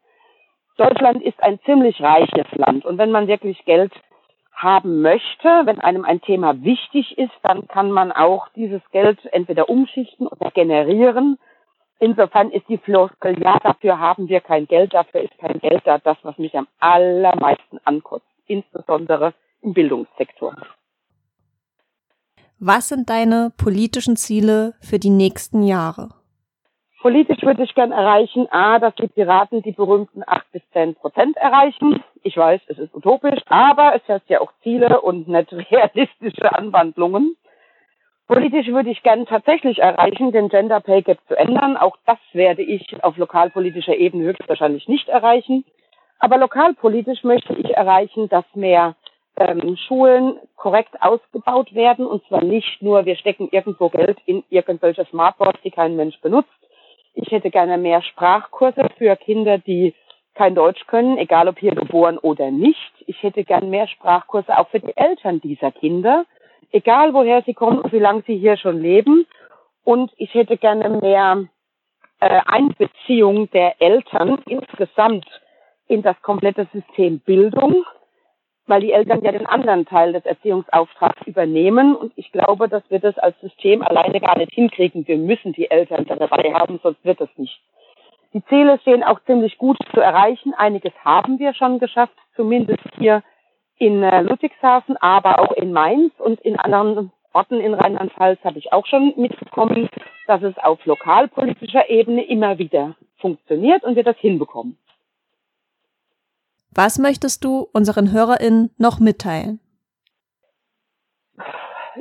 Deutschland 0.77 1.23
ist 1.23 1.41
ein 1.41 1.59
ziemlich 1.65 2.01
reiches 2.01 2.47
Land. 2.53 2.85
Und 2.85 2.97
wenn 2.97 3.11
man 3.11 3.27
wirklich 3.27 3.63
Geld 3.65 3.91
haben 4.53 5.01
möchte, 5.01 5.47
wenn 5.65 5.79
einem 5.79 6.05
ein 6.05 6.21
Thema 6.21 6.63
wichtig 6.63 7.17
ist, 7.17 7.33
dann 7.43 7.67
kann 7.67 7.91
man 7.91 8.11
auch 8.11 8.47
dieses 8.55 8.81
Geld 8.91 9.19
entweder 9.31 9.69
umschichten 9.69 10.27
oder 10.27 10.51
generieren. 10.51 11.37
Insofern 12.03 12.49
ist 12.49 12.67
die 12.67 12.79
Floskel, 12.79 13.39
ja, 13.43 13.59
dafür 13.59 13.99
haben 13.99 14.27
wir 14.27 14.41
kein 14.41 14.65
Geld, 14.65 14.91
dafür 14.91 15.21
ist 15.21 15.37
kein 15.37 15.59
Geld 15.59 15.83
da, 15.85 15.99
das, 15.99 16.17
was 16.23 16.35
mich 16.39 16.57
am 16.57 16.67
allermeisten 16.79 17.77
ankotzt, 17.83 18.25
insbesondere 18.47 19.35
im 19.61 19.73
Bildungssektor. 19.73 20.55
Was 22.57 22.89
sind 22.89 23.11
deine 23.11 23.51
politischen 23.55 24.15
Ziele 24.15 24.73
für 24.81 24.97
die 24.97 25.11
nächsten 25.11 25.61
Jahre? 25.61 26.09
Politisch 27.01 27.43
würde 27.43 27.63
ich 27.63 27.75
gern 27.75 27.91
erreichen, 27.91 28.47
a, 28.49 28.79
dass 28.79 28.95
die 28.95 29.07
Piraten 29.07 29.61
die 29.61 29.71
berühmten 29.71 30.23
acht 30.25 30.51
bis 30.51 30.63
zehn 30.73 30.95
Prozent 30.95 31.37
erreichen. 31.37 32.03
Ich 32.23 32.35
weiß, 32.35 32.61
es 32.65 32.79
ist 32.79 32.95
utopisch, 32.95 33.41
aber 33.45 33.95
es 33.95 34.07
heißt 34.07 34.27
ja 34.27 34.41
auch 34.41 34.53
Ziele 34.63 35.01
und 35.01 35.27
nicht 35.27 35.53
realistische 35.71 36.51
Anwandlungen. 36.51 37.35
Politisch 38.31 38.67
würde 38.67 38.89
ich 38.89 39.03
gern 39.03 39.25
tatsächlich 39.25 39.79
erreichen, 39.79 40.31
den 40.31 40.47
Gender 40.47 40.79
Pay 40.79 41.01
Gap 41.01 41.17
zu 41.27 41.35
ändern. 41.35 41.75
Auch 41.75 41.97
das 42.05 42.17
werde 42.31 42.61
ich 42.61 43.03
auf 43.03 43.17
lokalpolitischer 43.17 43.97
Ebene 43.97 44.23
höchstwahrscheinlich 44.23 44.87
nicht 44.87 45.09
erreichen. 45.09 45.65
Aber 46.17 46.37
lokalpolitisch 46.37 47.25
möchte 47.25 47.53
ich 47.55 47.71
erreichen, 47.71 48.29
dass 48.29 48.45
mehr 48.53 48.95
ähm, 49.35 49.75
Schulen 49.75 50.39
korrekt 50.55 50.95
ausgebaut 51.01 51.75
werden. 51.75 52.05
Und 52.05 52.25
zwar 52.27 52.41
nicht 52.41 52.81
nur, 52.81 53.05
wir 53.05 53.17
stecken 53.17 53.49
irgendwo 53.51 53.89
Geld 53.89 54.17
in 54.25 54.45
irgendwelche 54.49 55.03
Smartboards, 55.07 55.59
die 55.65 55.71
kein 55.71 55.97
Mensch 55.97 56.17
benutzt, 56.21 56.47
ich 57.13 57.29
hätte 57.31 57.49
gerne 57.49 57.77
mehr 57.77 58.01
Sprachkurse 58.01 58.87
für 58.97 59.17
Kinder, 59.17 59.57
die 59.57 59.93
kein 60.35 60.55
Deutsch 60.55 60.87
können, 60.87 61.17
egal 61.17 61.49
ob 61.49 61.59
hier 61.59 61.75
geboren 61.75 62.17
oder 62.17 62.49
nicht. 62.49 62.93
Ich 63.07 63.21
hätte 63.23 63.43
gerne 63.43 63.67
mehr 63.67 63.87
Sprachkurse 63.87 64.57
auch 64.57 64.69
für 64.69 64.79
die 64.79 64.95
Eltern 64.95 65.41
dieser 65.41 65.73
Kinder, 65.73 66.23
egal 66.71 67.13
woher 67.13 67.43
sie 67.43 67.53
kommen 67.53 67.79
und 67.79 67.91
wie 67.91 67.99
lange 67.99 68.23
sie 68.27 68.37
hier 68.37 68.57
schon 68.57 68.79
leben. 68.81 69.25
Und 69.83 70.11
ich 70.17 70.33
hätte 70.33 70.57
gerne 70.57 70.89
mehr 70.89 71.45
äh, 72.19 72.41
Einbeziehung 72.45 73.49
der 73.51 73.81
Eltern 73.81 74.39
insgesamt 74.47 75.25
in 75.87 76.01
das 76.01 76.21
komplette 76.21 76.67
System 76.73 77.19
Bildung 77.19 77.83
weil 78.71 78.81
die 78.81 78.93
Eltern 78.93 79.21
ja 79.21 79.31
den 79.33 79.45
anderen 79.45 79.85
Teil 79.85 80.13
des 80.13 80.25
Erziehungsauftrags 80.25 81.27
übernehmen. 81.27 81.95
Und 81.95 82.13
ich 82.15 82.31
glaube, 82.31 82.69
dass 82.69 82.83
wir 82.89 82.99
das 82.99 83.17
als 83.17 83.39
System 83.41 83.81
alleine 83.81 84.19
gar 84.21 84.37
nicht 84.37 84.53
hinkriegen. 84.53 85.05
Wir 85.07 85.17
müssen 85.17 85.53
die 85.53 85.69
Eltern 85.69 86.05
dabei 86.05 86.53
haben, 86.53 86.79
sonst 86.81 87.03
wird 87.03 87.19
es 87.21 87.29
nicht. 87.37 87.59
Die 88.33 88.43
Ziele 88.45 88.79
stehen 88.79 89.03
auch 89.03 89.19
ziemlich 89.25 89.57
gut 89.57 89.77
zu 89.93 89.99
erreichen. 89.99 90.53
Einiges 90.53 90.93
haben 91.03 91.37
wir 91.37 91.53
schon 91.53 91.79
geschafft, 91.79 92.15
zumindest 92.35 92.83
hier 92.97 93.23
in 93.81 94.03
äh, 94.03 94.21
Ludwigshafen, 94.21 94.95
aber 94.97 95.39
auch 95.39 95.51
in 95.53 95.73
Mainz 95.73 96.13
und 96.19 96.39
in 96.41 96.55
anderen 96.55 97.11
Orten 97.33 97.59
in 97.59 97.73
Rheinland-Pfalz 97.73 98.39
habe 98.43 98.59
ich 98.59 98.71
auch 98.71 98.85
schon 98.85 99.13
mitbekommen, 99.17 99.89
dass 100.27 100.43
es 100.43 100.55
auf 100.59 100.85
lokalpolitischer 100.85 101.89
Ebene 101.89 102.23
immer 102.23 102.59
wieder 102.59 102.95
funktioniert 103.17 103.83
und 103.83 103.95
wir 103.95 104.03
das 104.03 104.17
hinbekommen. 104.17 104.77
Was 106.69 106.99
möchtest 106.99 107.43
du 107.43 107.67
unseren 107.73 108.11
HörerInnen 108.11 108.69
noch 108.77 108.99
mitteilen? 108.99 109.59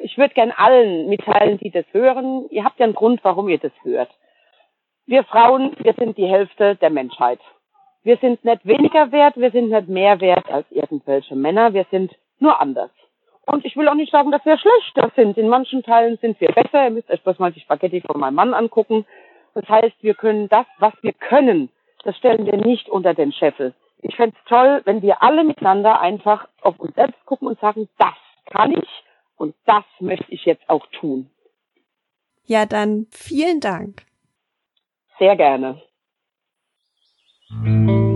Ich 0.02 0.18
würde 0.18 0.34
gern 0.34 0.50
allen 0.50 1.08
mitteilen, 1.08 1.58
die 1.58 1.70
das 1.70 1.86
hören. 1.92 2.46
Ihr 2.50 2.64
habt 2.64 2.78
ja 2.78 2.84
einen 2.84 2.94
Grund, 2.94 3.20
warum 3.22 3.48
ihr 3.48 3.58
das 3.58 3.72
hört. 3.82 4.10
Wir 5.06 5.24
Frauen, 5.24 5.74
wir 5.78 5.94
sind 5.94 6.18
die 6.18 6.26
Hälfte 6.26 6.76
der 6.76 6.90
Menschheit. 6.90 7.40
Wir 8.02 8.16
sind 8.16 8.44
nicht 8.44 8.66
weniger 8.66 9.12
wert, 9.12 9.36
wir 9.36 9.50
sind 9.50 9.70
nicht 9.70 9.88
mehr 9.88 10.20
wert 10.20 10.50
als 10.50 10.66
irgendwelche 10.70 11.36
Männer, 11.36 11.74
wir 11.74 11.86
sind 11.90 12.14
nur 12.38 12.60
anders. 12.60 12.90
Und 13.46 13.64
ich 13.64 13.76
will 13.76 13.88
auch 13.88 13.94
nicht 13.94 14.12
sagen, 14.12 14.30
dass 14.30 14.44
wir 14.44 14.56
schlechter 14.58 15.10
sind. 15.16 15.36
In 15.36 15.48
manchen 15.48 15.82
Teilen 15.82 16.18
sind 16.18 16.40
wir 16.40 16.52
besser. 16.52 16.84
Ihr 16.84 16.90
müsst 16.90 17.10
euch 17.10 17.22
bloß 17.22 17.38
mal 17.38 17.52
die 17.52 17.60
Spaghetti 17.60 18.00
von 18.00 18.20
meinem 18.20 18.36
Mann 18.36 18.54
angucken. 18.54 19.04
Das 19.54 19.68
heißt, 19.68 19.96
wir 20.02 20.14
können 20.14 20.48
das, 20.48 20.66
was 20.78 20.92
wir 21.02 21.12
können, 21.12 21.68
das 22.04 22.16
stellen 22.16 22.46
wir 22.46 22.56
nicht 22.56 22.88
unter 22.88 23.14
den 23.14 23.32
Scheffel. 23.32 23.74
Ich 24.02 24.16
fände 24.16 24.36
es 24.38 24.48
toll, 24.48 24.82
wenn 24.84 25.02
wir 25.02 25.22
alle 25.22 25.44
miteinander 25.44 26.00
einfach 26.00 26.48
auf 26.62 26.78
uns 26.78 26.94
selbst 26.94 27.24
gucken 27.26 27.48
und 27.48 27.60
sagen, 27.60 27.88
das 27.98 28.14
kann 28.46 28.72
ich 28.72 28.88
und 29.36 29.54
das 29.66 29.84
möchte 29.98 30.30
ich 30.32 30.44
jetzt 30.44 30.68
auch 30.68 30.86
tun. 30.86 31.28
Ja, 32.46 32.66
dann 32.66 33.06
vielen 33.10 33.60
Dank. 33.60 34.02
Sehr 35.18 35.36
gerne. 35.36 35.82
Thank 37.50 37.88
you. 37.88 38.09